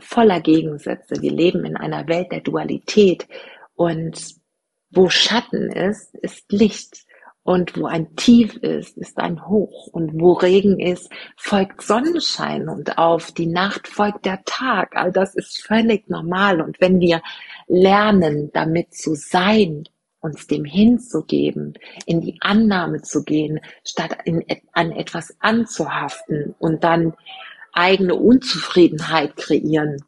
voller 0.00 0.40
Gegensätze. 0.40 1.22
Wir 1.22 1.30
leben 1.30 1.64
in 1.64 1.76
einer 1.76 2.08
Welt 2.08 2.32
der 2.32 2.40
Dualität 2.40 3.28
und 3.74 4.36
wo 4.90 5.08
Schatten 5.08 5.70
ist, 5.70 6.14
ist 6.16 6.50
Licht. 6.52 7.04
Und 7.44 7.76
wo 7.76 7.86
ein 7.86 8.14
Tief 8.14 8.54
ist, 8.58 8.96
ist 8.96 9.18
ein 9.18 9.48
Hoch. 9.48 9.88
Und 9.88 10.20
wo 10.20 10.34
Regen 10.34 10.78
ist, 10.78 11.10
folgt 11.36 11.82
Sonnenschein. 11.82 12.68
Und 12.68 12.98
auf 12.98 13.32
die 13.32 13.48
Nacht 13.48 13.88
folgt 13.88 14.26
der 14.26 14.44
Tag. 14.44 14.94
All 14.94 15.10
das 15.10 15.34
ist 15.34 15.60
völlig 15.60 16.08
normal. 16.08 16.60
Und 16.60 16.80
wenn 16.80 17.00
wir 17.00 17.20
lernen, 17.66 18.50
damit 18.52 18.94
zu 18.94 19.16
sein, 19.16 19.88
uns 20.20 20.46
dem 20.46 20.64
hinzugeben, 20.64 21.74
in 22.06 22.20
die 22.20 22.38
Annahme 22.40 23.02
zu 23.02 23.24
gehen, 23.24 23.58
statt 23.84 24.18
in, 24.24 24.44
an 24.72 24.92
etwas 24.92 25.34
anzuhaften 25.40 26.54
und 26.60 26.84
dann 26.84 27.14
eigene 27.72 28.14
Unzufriedenheit 28.14 29.36
kreieren. 29.36 30.04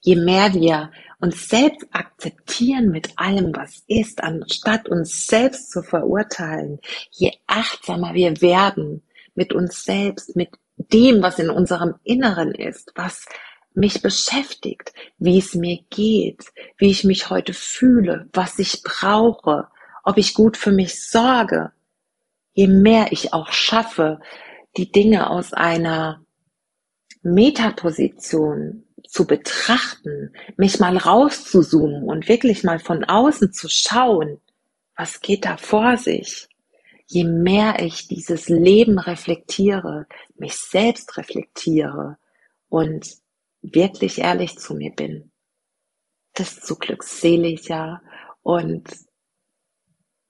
Je 0.00 0.16
mehr 0.16 0.54
wir 0.54 0.90
uns 1.20 1.48
selbst 1.48 1.86
akzeptieren 1.92 2.90
mit 2.90 3.12
allem, 3.16 3.54
was 3.54 3.82
ist, 3.86 4.22
anstatt 4.22 4.88
uns 4.88 5.26
selbst 5.26 5.70
zu 5.70 5.82
verurteilen, 5.82 6.80
je 7.10 7.32
achtsamer 7.46 8.14
wir 8.14 8.40
werden 8.40 9.02
mit 9.34 9.52
uns 9.52 9.84
selbst, 9.84 10.36
mit 10.36 10.50
dem, 10.76 11.22
was 11.22 11.38
in 11.38 11.50
unserem 11.50 11.94
Inneren 12.02 12.54
ist, 12.54 12.92
was 12.94 13.26
mich 13.74 14.02
beschäftigt, 14.02 14.92
wie 15.18 15.38
es 15.38 15.54
mir 15.54 15.78
geht, 15.90 16.44
wie 16.78 16.90
ich 16.90 17.04
mich 17.04 17.30
heute 17.30 17.52
fühle, 17.52 18.28
was 18.32 18.58
ich 18.58 18.82
brauche, 18.82 19.68
ob 20.02 20.16
ich 20.16 20.34
gut 20.34 20.56
für 20.56 20.72
mich 20.72 21.06
sorge, 21.06 21.72
je 22.52 22.66
mehr 22.66 23.12
ich 23.12 23.32
auch 23.32 23.52
schaffe, 23.52 24.20
die 24.76 24.90
Dinge 24.90 25.30
aus 25.30 25.52
einer 25.52 26.24
Metaposition 27.22 28.84
zu 29.10 29.26
betrachten, 29.26 30.32
mich 30.56 30.78
mal 30.78 30.96
rauszuzoomen 30.96 32.04
und 32.04 32.28
wirklich 32.28 32.62
mal 32.62 32.78
von 32.78 33.04
außen 33.04 33.52
zu 33.52 33.68
schauen, 33.68 34.40
was 34.96 35.20
geht 35.20 35.44
da 35.44 35.56
vor 35.56 35.96
sich. 35.96 36.48
Je 37.06 37.24
mehr 37.24 37.80
ich 37.80 38.06
dieses 38.06 38.48
Leben 38.48 39.00
reflektiere, 39.00 40.06
mich 40.36 40.54
selbst 40.54 41.16
reflektiere 41.16 42.18
und 42.68 43.16
wirklich 43.62 44.18
ehrlich 44.18 44.56
zu 44.58 44.74
mir 44.74 44.92
bin, 44.92 45.32
desto 46.38 46.76
glückseliger 46.76 48.00
und 48.42 48.88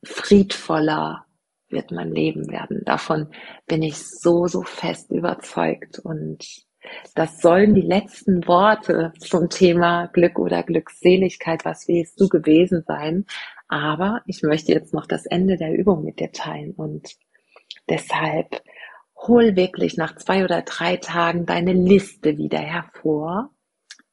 friedvoller 0.02 1.26
wird 1.68 1.90
mein 1.90 2.12
Leben 2.12 2.50
werden. 2.50 2.82
Davon 2.86 3.30
bin 3.66 3.82
ich 3.82 3.98
so, 3.98 4.46
so 4.46 4.62
fest 4.62 5.10
überzeugt 5.10 5.98
und 5.98 6.64
das 7.14 7.40
sollen 7.40 7.74
die 7.74 7.82
letzten 7.82 8.46
Worte 8.46 9.12
zum 9.18 9.48
Thema 9.48 10.06
Glück 10.08 10.38
oder 10.38 10.62
Glückseligkeit, 10.62 11.64
was 11.64 11.88
willst 11.88 12.20
du 12.20 12.28
gewesen 12.28 12.84
sein. 12.86 13.26
Aber 13.68 14.22
ich 14.26 14.42
möchte 14.42 14.72
jetzt 14.72 14.94
noch 14.94 15.06
das 15.06 15.26
Ende 15.26 15.56
der 15.56 15.76
Übung 15.76 16.04
mit 16.04 16.20
dir 16.20 16.32
teilen 16.32 16.72
und 16.72 17.16
deshalb 17.88 18.62
hol 19.16 19.54
wirklich 19.56 19.96
nach 19.96 20.16
zwei 20.16 20.44
oder 20.44 20.62
drei 20.62 20.96
Tagen 20.96 21.46
deine 21.46 21.72
Liste 21.72 22.38
wieder 22.38 22.58
hervor. 22.58 23.50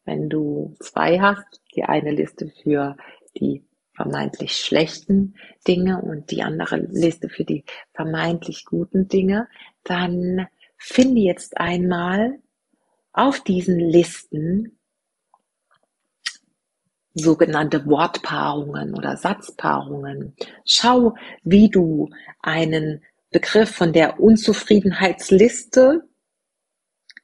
Wenn 0.05 0.29
du 0.29 0.75
zwei 0.79 1.19
hast, 1.19 1.61
die 1.75 1.83
eine 1.83 2.11
Liste 2.11 2.51
für 2.63 2.97
die 3.37 3.63
vermeintlich 3.93 4.55
schlechten 4.55 5.35
Dinge 5.67 6.01
und 6.01 6.29
die 6.31 6.43
andere 6.43 6.77
Liste 6.77 7.29
für 7.29 7.45
die 7.45 7.65
vermeintlich 7.93 8.63
guten 8.65 9.07
Dinge, 9.07 9.47
dann 9.83 10.47
finde 10.77 11.21
jetzt 11.21 11.57
einmal 11.57 12.37
auf 13.17 13.39
diesen 13.39 13.79
Listen 13.79 14.77
sogenannte 17.15 17.87
Wortpaarungen 17.87 18.93
oder 18.93 19.17
Satzpaarungen. 19.17 20.35
Schau, 20.65 21.15
wie 21.43 21.69
du 21.69 22.11
einen 22.41 23.03
Begriff 23.31 23.71
von 23.71 23.91
der 23.91 24.19
Unzufriedenheitsliste 24.19 26.07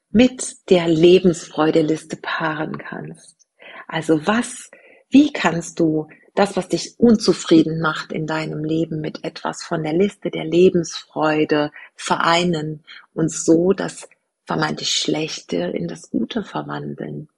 mit 0.09 0.69
der 0.71 0.87
Lebensfreudeliste 0.87 2.17
paaren 2.17 2.79
kannst. 2.79 3.47
Also 3.87 4.25
was, 4.25 4.71
wie 5.09 5.31
kannst 5.31 5.79
du 5.79 6.07
das, 6.33 6.57
was 6.57 6.69
dich 6.69 6.95
unzufrieden 6.97 7.79
macht 7.79 8.11
in 8.11 8.25
deinem 8.25 8.63
Leben 8.63 8.99
mit 8.99 9.23
etwas 9.23 9.61
von 9.61 9.83
der 9.83 9.93
Liste 9.93 10.31
der 10.31 10.45
Lebensfreude 10.45 11.71
vereinen 11.95 12.83
und 13.13 13.31
so 13.31 13.73
das 13.73 14.07
vermeintlich 14.45 14.89
Schlechte 14.89 15.57
in 15.57 15.87
das 15.87 16.09
Gute 16.09 16.43
verwandeln. 16.43 17.29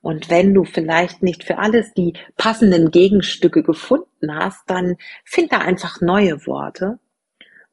Und 0.00 0.30
wenn 0.30 0.54
du 0.54 0.64
vielleicht 0.64 1.22
nicht 1.22 1.44
für 1.44 1.58
alles 1.58 1.92
die 1.94 2.14
passenden 2.36 2.90
Gegenstücke 2.90 3.62
gefunden 3.62 4.34
hast, 4.34 4.62
dann 4.66 4.96
find 5.24 5.52
da 5.52 5.58
einfach 5.58 6.00
neue 6.00 6.46
Worte. 6.46 6.98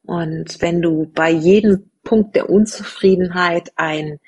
Und 0.02 0.60
wenn 0.60 0.82
du 0.82 1.10
bei 1.12 1.30
jedem 1.30 1.90
Punkt 2.02 2.36
der 2.36 2.50
Unzufriedenheit 2.50 3.72
ein, 3.76 4.18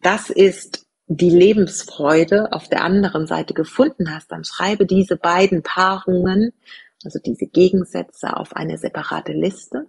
das 0.00 0.30
ist 0.30 0.86
die 1.06 1.30
Lebensfreude 1.30 2.52
auf 2.52 2.68
der 2.68 2.82
anderen 2.82 3.26
Seite 3.26 3.54
gefunden 3.54 4.14
hast, 4.14 4.30
dann 4.30 4.44
schreibe 4.44 4.86
diese 4.86 5.16
beiden 5.16 5.62
Paarungen, 5.62 6.52
also 7.04 7.18
diese 7.18 7.46
Gegensätze 7.46 8.36
auf 8.36 8.54
eine 8.54 8.78
separate 8.78 9.32
Liste 9.32 9.88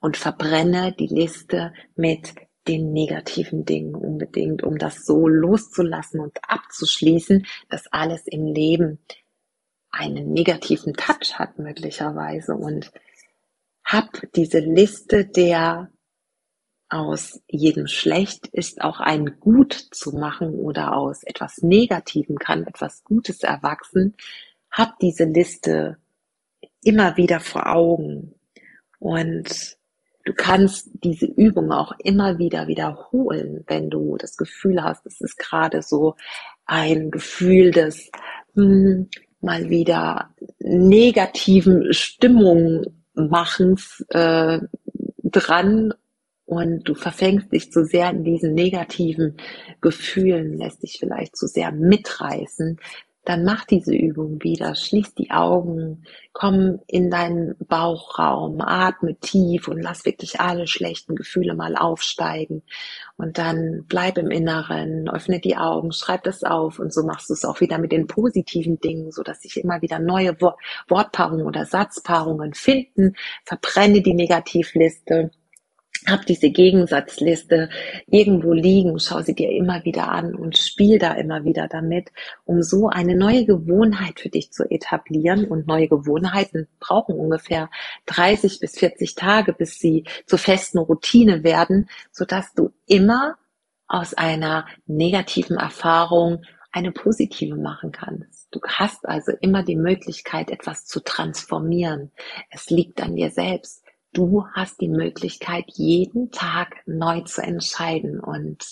und 0.00 0.16
verbrenne 0.16 0.92
die 0.92 1.06
Liste 1.06 1.72
mit 1.96 2.34
den 2.66 2.92
negativen 2.92 3.64
Dingen 3.64 3.94
unbedingt, 3.94 4.62
um 4.62 4.78
das 4.78 5.04
so 5.04 5.28
loszulassen 5.28 6.20
und 6.20 6.38
abzuschließen, 6.48 7.46
dass 7.68 7.86
alles 7.92 8.26
im 8.26 8.46
Leben 8.46 8.98
einen 9.90 10.32
negativen 10.32 10.94
Touch 10.94 11.38
hat 11.38 11.58
möglicherweise 11.58 12.54
und 12.54 12.90
hab 13.84 14.08
diese 14.34 14.58
Liste 14.58 15.24
der 15.24 15.90
aus 16.88 17.40
jedem 17.48 17.86
Schlecht 17.86 18.46
ist 18.48 18.80
auch 18.80 19.00
ein 19.00 19.40
Gut 19.40 19.72
zu 19.72 20.12
machen 20.12 20.54
oder 20.54 20.96
aus 20.96 21.22
etwas 21.24 21.58
Negativem 21.58 22.38
kann 22.38 22.66
etwas 22.66 23.02
Gutes 23.04 23.42
erwachsen. 23.42 24.14
Hab 24.70 24.98
diese 25.00 25.24
Liste 25.24 25.98
immer 26.82 27.16
wieder 27.16 27.40
vor 27.40 27.66
Augen 27.66 28.34
und 28.98 29.76
du 30.24 30.32
kannst 30.32 30.90
diese 31.04 31.26
Übung 31.26 31.70
auch 31.70 31.92
immer 31.98 32.38
wieder 32.38 32.66
wiederholen, 32.66 33.64
wenn 33.66 33.90
du 33.90 34.16
das 34.16 34.36
Gefühl 34.36 34.82
hast, 34.82 35.06
es 35.06 35.20
ist 35.20 35.38
gerade 35.38 35.82
so 35.82 36.16
ein 36.66 37.10
Gefühl 37.10 37.70
des 37.70 38.10
hm, 38.54 39.08
mal 39.40 39.68
wieder 39.68 40.30
negativen 40.58 41.92
Stimmungmachens 41.92 44.04
äh, 44.08 44.60
dran 45.22 45.92
und 46.46 46.88
du 46.88 46.94
verfängst 46.94 47.52
dich 47.52 47.70
zu 47.70 47.84
sehr 47.84 48.10
in 48.10 48.24
diesen 48.24 48.54
negativen 48.54 49.36
Gefühlen, 49.80 50.58
lässt 50.58 50.82
dich 50.82 50.98
vielleicht 50.98 51.36
zu 51.36 51.46
sehr 51.46 51.72
mitreißen, 51.72 52.78
dann 53.24 53.44
mach 53.44 53.64
diese 53.64 53.94
Übung 53.94 54.42
wieder, 54.42 54.74
schließ 54.74 55.14
die 55.14 55.30
Augen, 55.30 56.04
komm 56.32 56.80
in 56.86 57.10
deinen 57.10 57.56
Bauchraum, 57.58 58.60
atme 58.60 59.16
tief 59.18 59.68
und 59.68 59.80
lass 59.80 60.04
wirklich 60.04 60.40
alle 60.40 60.66
schlechten 60.66 61.14
Gefühle 61.14 61.54
mal 61.54 61.76
aufsteigen. 61.76 62.62
Und 63.16 63.38
dann 63.38 63.84
bleib 63.88 64.18
im 64.18 64.30
Inneren, 64.30 65.08
öffne 65.08 65.40
die 65.40 65.56
Augen, 65.56 65.92
schreib 65.92 66.24
das 66.24 66.44
auf 66.44 66.78
und 66.78 66.92
so 66.92 67.02
machst 67.04 67.30
du 67.30 67.34
es 67.34 67.44
auch 67.44 67.60
wieder 67.60 67.78
mit 67.78 67.92
den 67.92 68.06
positiven 68.06 68.78
Dingen, 68.78 69.10
so 69.10 69.22
dass 69.22 69.40
sich 69.40 69.56
immer 69.56 69.80
wieder 69.80 69.98
neue 69.98 70.36
Wortpaarungen 70.88 71.46
oder 71.46 71.64
Satzpaarungen 71.64 72.52
finden, 72.52 73.14
verbrenne 73.44 74.02
die 74.02 74.14
Negativliste 74.14 75.30
hab 76.06 76.26
diese 76.26 76.50
Gegensatzliste 76.50 77.70
irgendwo 78.06 78.52
liegen, 78.52 78.98
schau 78.98 79.22
sie 79.22 79.34
dir 79.34 79.50
immer 79.50 79.84
wieder 79.84 80.08
an 80.08 80.34
und 80.34 80.58
spiel 80.58 80.98
da 80.98 81.12
immer 81.12 81.44
wieder 81.44 81.66
damit, 81.68 82.12
um 82.44 82.62
so 82.62 82.88
eine 82.88 83.16
neue 83.16 83.46
Gewohnheit 83.46 84.20
für 84.20 84.28
dich 84.28 84.52
zu 84.52 84.64
etablieren. 84.70 85.46
Und 85.46 85.66
neue 85.66 85.88
Gewohnheiten 85.88 86.68
brauchen 86.78 87.14
ungefähr 87.14 87.70
30 88.06 88.60
bis 88.60 88.78
40 88.78 89.14
Tage, 89.14 89.52
bis 89.52 89.78
sie 89.78 90.04
zur 90.26 90.38
festen 90.38 90.78
Routine 90.78 91.42
werden, 91.42 91.88
sodass 92.12 92.52
du 92.54 92.72
immer 92.86 93.36
aus 93.86 94.14
einer 94.14 94.66
negativen 94.86 95.56
Erfahrung 95.56 96.42
eine 96.72 96.90
positive 96.90 97.56
machen 97.56 97.92
kannst. 97.92 98.48
Du 98.50 98.60
hast 98.66 99.06
also 99.06 99.32
immer 99.40 99.62
die 99.62 99.76
Möglichkeit, 99.76 100.50
etwas 100.50 100.86
zu 100.86 101.00
transformieren. 101.00 102.10
Es 102.50 102.68
liegt 102.68 103.00
an 103.00 103.14
dir 103.14 103.30
selbst 103.30 103.83
du 104.14 104.46
hast 104.52 104.80
die 104.80 104.88
Möglichkeit, 104.88 105.64
jeden 105.74 106.30
Tag 106.30 106.76
neu 106.86 107.20
zu 107.22 107.42
entscheiden. 107.42 108.20
Und 108.20 108.64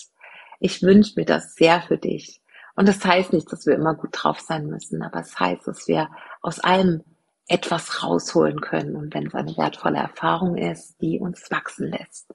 ich 0.59 0.81
wünsche 0.81 1.13
mir 1.17 1.25
das 1.25 1.53
sehr 1.55 1.81
für 1.81 1.97
dich. 1.97 2.41
Und 2.75 2.87
das 2.87 3.05
heißt 3.05 3.33
nicht, 3.33 3.51
dass 3.51 3.67
wir 3.67 3.75
immer 3.75 3.93
gut 3.93 4.09
drauf 4.13 4.39
sein 4.39 4.65
müssen, 4.65 5.03
aber 5.03 5.19
es 5.19 5.39
heißt, 5.39 5.67
dass 5.67 5.87
wir 5.87 6.09
aus 6.41 6.59
allem 6.59 7.03
etwas 7.47 8.03
rausholen 8.03 8.61
können 8.61 8.95
und 8.95 9.13
wenn 9.13 9.27
es 9.27 9.35
eine 9.35 9.55
wertvolle 9.57 9.97
Erfahrung 9.97 10.55
ist, 10.55 10.95
die 11.01 11.19
uns 11.19 11.51
wachsen 11.51 11.89
lässt. 11.89 12.33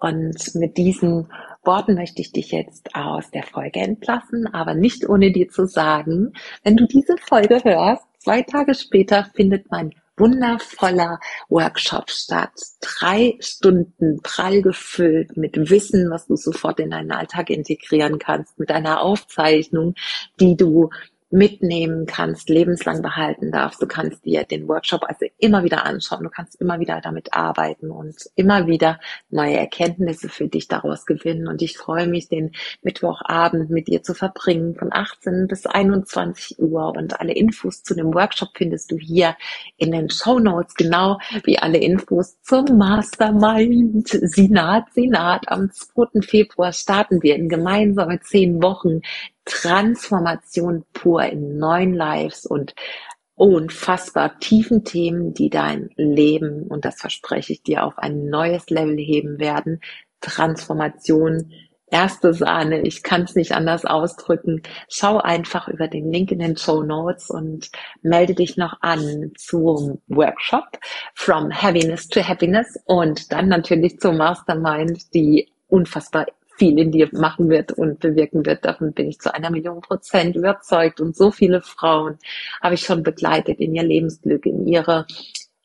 Und 0.00 0.54
mit 0.56 0.76
diesen 0.76 1.32
Worten 1.62 1.94
möchte 1.94 2.20
ich 2.20 2.32
dich 2.32 2.50
jetzt 2.50 2.94
aus 2.94 3.30
der 3.30 3.44
Folge 3.44 3.80
entlassen, 3.80 4.52
aber 4.52 4.74
nicht 4.74 5.08
ohne 5.08 5.30
dir 5.30 5.48
zu 5.48 5.66
sagen, 5.66 6.32
wenn 6.64 6.76
du 6.76 6.86
diese 6.86 7.16
Folge 7.18 7.62
hörst, 7.62 8.04
zwei 8.18 8.42
Tage 8.42 8.74
später 8.74 9.30
findet 9.34 9.70
mein 9.70 9.94
wundervoller 10.18 11.20
Workshop 11.48 12.10
statt. 12.10 12.52
Drei 12.80 13.36
Stunden 13.40 14.20
prall 14.22 14.62
gefüllt 14.62 15.36
mit 15.36 15.70
Wissen, 15.70 16.10
was 16.10 16.26
du 16.26 16.36
sofort 16.36 16.80
in 16.80 16.90
deinen 16.90 17.12
Alltag 17.12 17.50
integrieren 17.50 18.18
kannst, 18.18 18.58
mit 18.58 18.70
einer 18.70 19.02
Aufzeichnung, 19.02 19.94
die 20.40 20.56
du 20.56 20.90
mitnehmen 21.30 22.06
kannst, 22.06 22.48
lebenslang 22.48 23.02
behalten 23.02 23.52
darfst. 23.52 23.82
Du 23.82 23.86
kannst 23.86 24.24
dir 24.24 24.44
den 24.44 24.66
Workshop 24.66 25.04
also 25.04 25.26
immer 25.38 25.62
wieder 25.62 25.84
anschauen, 25.84 26.24
du 26.24 26.30
kannst 26.30 26.60
immer 26.60 26.80
wieder 26.80 27.00
damit 27.02 27.34
arbeiten 27.34 27.90
und 27.90 28.16
immer 28.34 28.66
wieder 28.66 28.98
neue 29.28 29.56
Erkenntnisse 29.56 30.28
für 30.28 30.48
dich 30.48 30.68
daraus 30.68 31.04
gewinnen. 31.04 31.46
Und 31.46 31.60
ich 31.60 31.76
freue 31.76 32.06
mich, 32.06 32.28
den 32.28 32.52
Mittwochabend 32.82 33.70
mit 33.70 33.88
dir 33.88 34.02
zu 34.02 34.14
verbringen 34.14 34.74
von 34.74 34.92
18 34.92 35.46
bis 35.48 35.66
21 35.66 36.58
Uhr. 36.58 36.94
Und 36.96 37.20
alle 37.20 37.34
Infos 37.34 37.82
zu 37.82 37.94
dem 37.94 38.14
Workshop 38.14 38.50
findest 38.54 38.90
du 38.90 38.96
hier 38.96 39.36
in 39.76 39.92
den 39.92 40.08
Show 40.10 40.38
Notes, 40.38 40.74
genau 40.74 41.18
wie 41.44 41.58
alle 41.58 41.78
Infos 41.78 42.40
zum 42.42 42.78
Mastermind 42.78 44.08
Sinat 44.08 44.92
Sinat. 44.94 45.48
Am 45.48 45.70
2. 45.70 46.22
Februar 46.22 46.72
starten 46.72 47.22
wir 47.22 47.36
in 47.36 47.48
gemeinsame 47.48 48.20
zehn 48.20 48.62
Wochen 48.62 49.02
Transformation 49.48 50.84
pur 50.92 51.22
in 51.24 51.58
neuen 51.58 51.94
Lives 51.94 52.44
und 52.44 52.74
unfassbar 53.34 54.38
tiefen 54.40 54.84
Themen, 54.84 55.32
die 55.32 55.48
dein 55.48 55.90
Leben, 55.96 56.64
und 56.64 56.84
das 56.84 57.00
verspreche 57.00 57.54
ich 57.54 57.62
dir, 57.62 57.84
auf 57.84 57.98
ein 57.98 58.26
neues 58.26 58.68
Level 58.68 58.98
heben 58.98 59.38
werden. 59.38 59.80
Transformation, 60.20 61.52
erste 61.90 62.34
Sahne, 62.34 62.82
ich 62.82 63.02
kann 63.02 63.22
es 63.22 63.36
nicht 63.36 63.52
anders 63.52 63.84
ausdrücken. 63.84 64.62
Schau 64.88 65.18
einfach 65.18 65.68
über 65.68 65.88
den 65.88 66.12
Link 66.12 66.30
in 66.30 66.40
den 66.40 66.56
Show 66.56 66.82
Notes 66.82 67.30
und 67.30 67.70
melde 68.02 68.34
dich 68.34 68.56
noch 68.56 68.76
an 68.82 69.32
zum 69.38 70.02
Workshop 70.08 70.78
From 71.14 71.50
Heaviness 71.50 72.08
to 72.08 72.20
Happiness 72.20 72.78
und 72.84 73.32
dann 73.32 73.48
natürlich 73.48 73.98
zum 73.98 74.18
Mastermind, 74.18 75.14
die 75.14 75.48
unfassbar 75.68 76.26
viel 76.58 76.78
in 76.78 76.90
dir 76.90 77.08
machen 77.12 77.48
wird 77.48 77.72
und 77.72 78.00
bewirken 78.00 78.44
wird. 78.44 78.64
Davon 78.64 78.92
bin 78.92 79.08
ich 79.08 79.20
zu 79.20 79.32
einer 79.32 79.50
Million 79.50 79.80
Prozent 79.80 80.36
überzeugt. 80.36 81.00
Und 81.00 81.16
so 81.16 81.30
viele 81.30 81.62
Frauen 81.62 82.18
habe 82.60 82.74
ich 82.74 82.82
schon 82.82 83.02
begleitet 83.02 83.60
in 83.60 83.74
ihr 83.74 83.84
Lebensglück, 83.84 84.44
in 84.44 84.66
ihre 84.66 85.06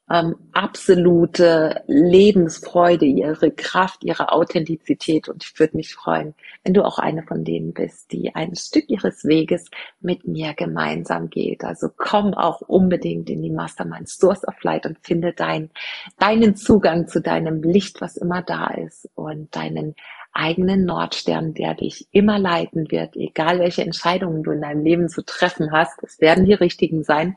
ähm, 0.10 0.36
absolute 0.52 1.82
Lebensfreude, 1.88 3.06
ihre 3.06 3.52
Kraft, 3.52 4.04
ihre 4.04 4.32
Authentizität. 4.32 5.30
Und 5.30 5.44
ich 5.44 5.60
würde 5.60 5.78
mich 5.78 5.96
freuen, 5.96 6.36
wenn 6.64 6.74
du 6.74 6.84
auch 6.84 7.00
eine 7.00 7.24
von 7.24 7.44
denen 7.44 7.74
bist, 7.74 8.12
die 8.12 8.36
ein 8.36 8.56
Stück 8.56 8.90
ihres 8.90 9.24
Weges 9.24 9.70
mit 10.02 10.28
mir 10.28 10.54
gemeinsam 10.54 11.30
geht. 11.30 11.64
Also 11.64 11.90
komm 11.96 12.34
auch 12.34 12.62
unbedingt 12.62 13.30
in 13.30 13.42
die 13.42 13.50
Mastermind 13.50 14.10
Source 14.10 14.48
of 14.48 14.62
Light 14.64 14.86
und 14.86 15.00
finde 15.02 15.34
dein, 15.34 15.72
deinen 16.20 16.56
Zugang 16.56 17.08
zu 17.08 17.22
deinem 17.22 17.64
Licht, 17.64 18.02
was 18.02 18.18
immer 18.18 18.42
da 18.42 18.68
ist 18.68 19.10
und 19.16 19.56
deinen 19.56 19.96
eigenen 20.34 20.86
Nordstern, 20.86 21.54
der 21.54 21.76
dich 21.76 22.08
immer 22.12 22.40
leiten 22.40 22.90
wird, 22.92 23.16
egal 23.16 23.60
welche 23.60 23.84
Entscheidungen 23.84 24.44
du 24.44 24.52
in 24.52 24.62
deinem 24.62 24.84
Leben 24.84 25.10
zu 25.10 25.24
treffen 25.24 25.72
hast. 25.72 26.02
Es 26.04 26.20
werden 26.20 26.46
die 26.46 26.54
richtigen 26.54 27.04
sein. 27.04 27.36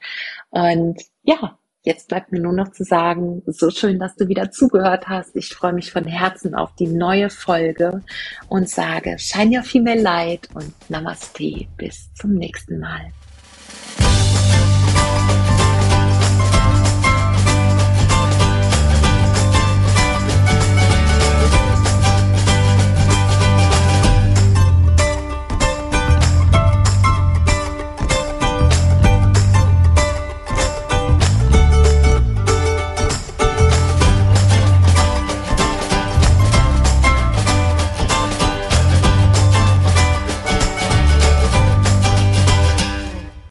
Und 0.50 1.00
ja, 1.22 1.58
Jetzt 1.86 2.08
bleibt 2.08 2.32
mir 2.32 2.40
nur 2.40 2.52
noch 2.52 2.72
zu 2.72 2.82
sagen, 2.82 3.44
so 3.46 3.70
schön, 3.70 4.00
dass 4.00 4.16
du 4.16 4.26
wieder 4.26 4.50
zugehört 4.50 5.06
hast. 5.06 5.36
Ich 5.36 5.54
freue 5.54 5.72
mich 5.72 5.92
von 5.92 6.04
Herzen 6.04 6.56
auf 6.56 6.74
die 6.74 6.88
neue 6.88 7.30
Folge 7.30 8.02
und 8.48 8.68
sage 8.68 9.16
Shine 9.20 9.58
Your 9.58 9.62
Female 9.62 10.02
Light 10.02 10.48
und 10.52 10.74
Namaste. 10.90 11.68
Bis 11.76 12.12
zum 12.14 12.34
nächsten 12.34 12.80
Mal. 12.80 13.12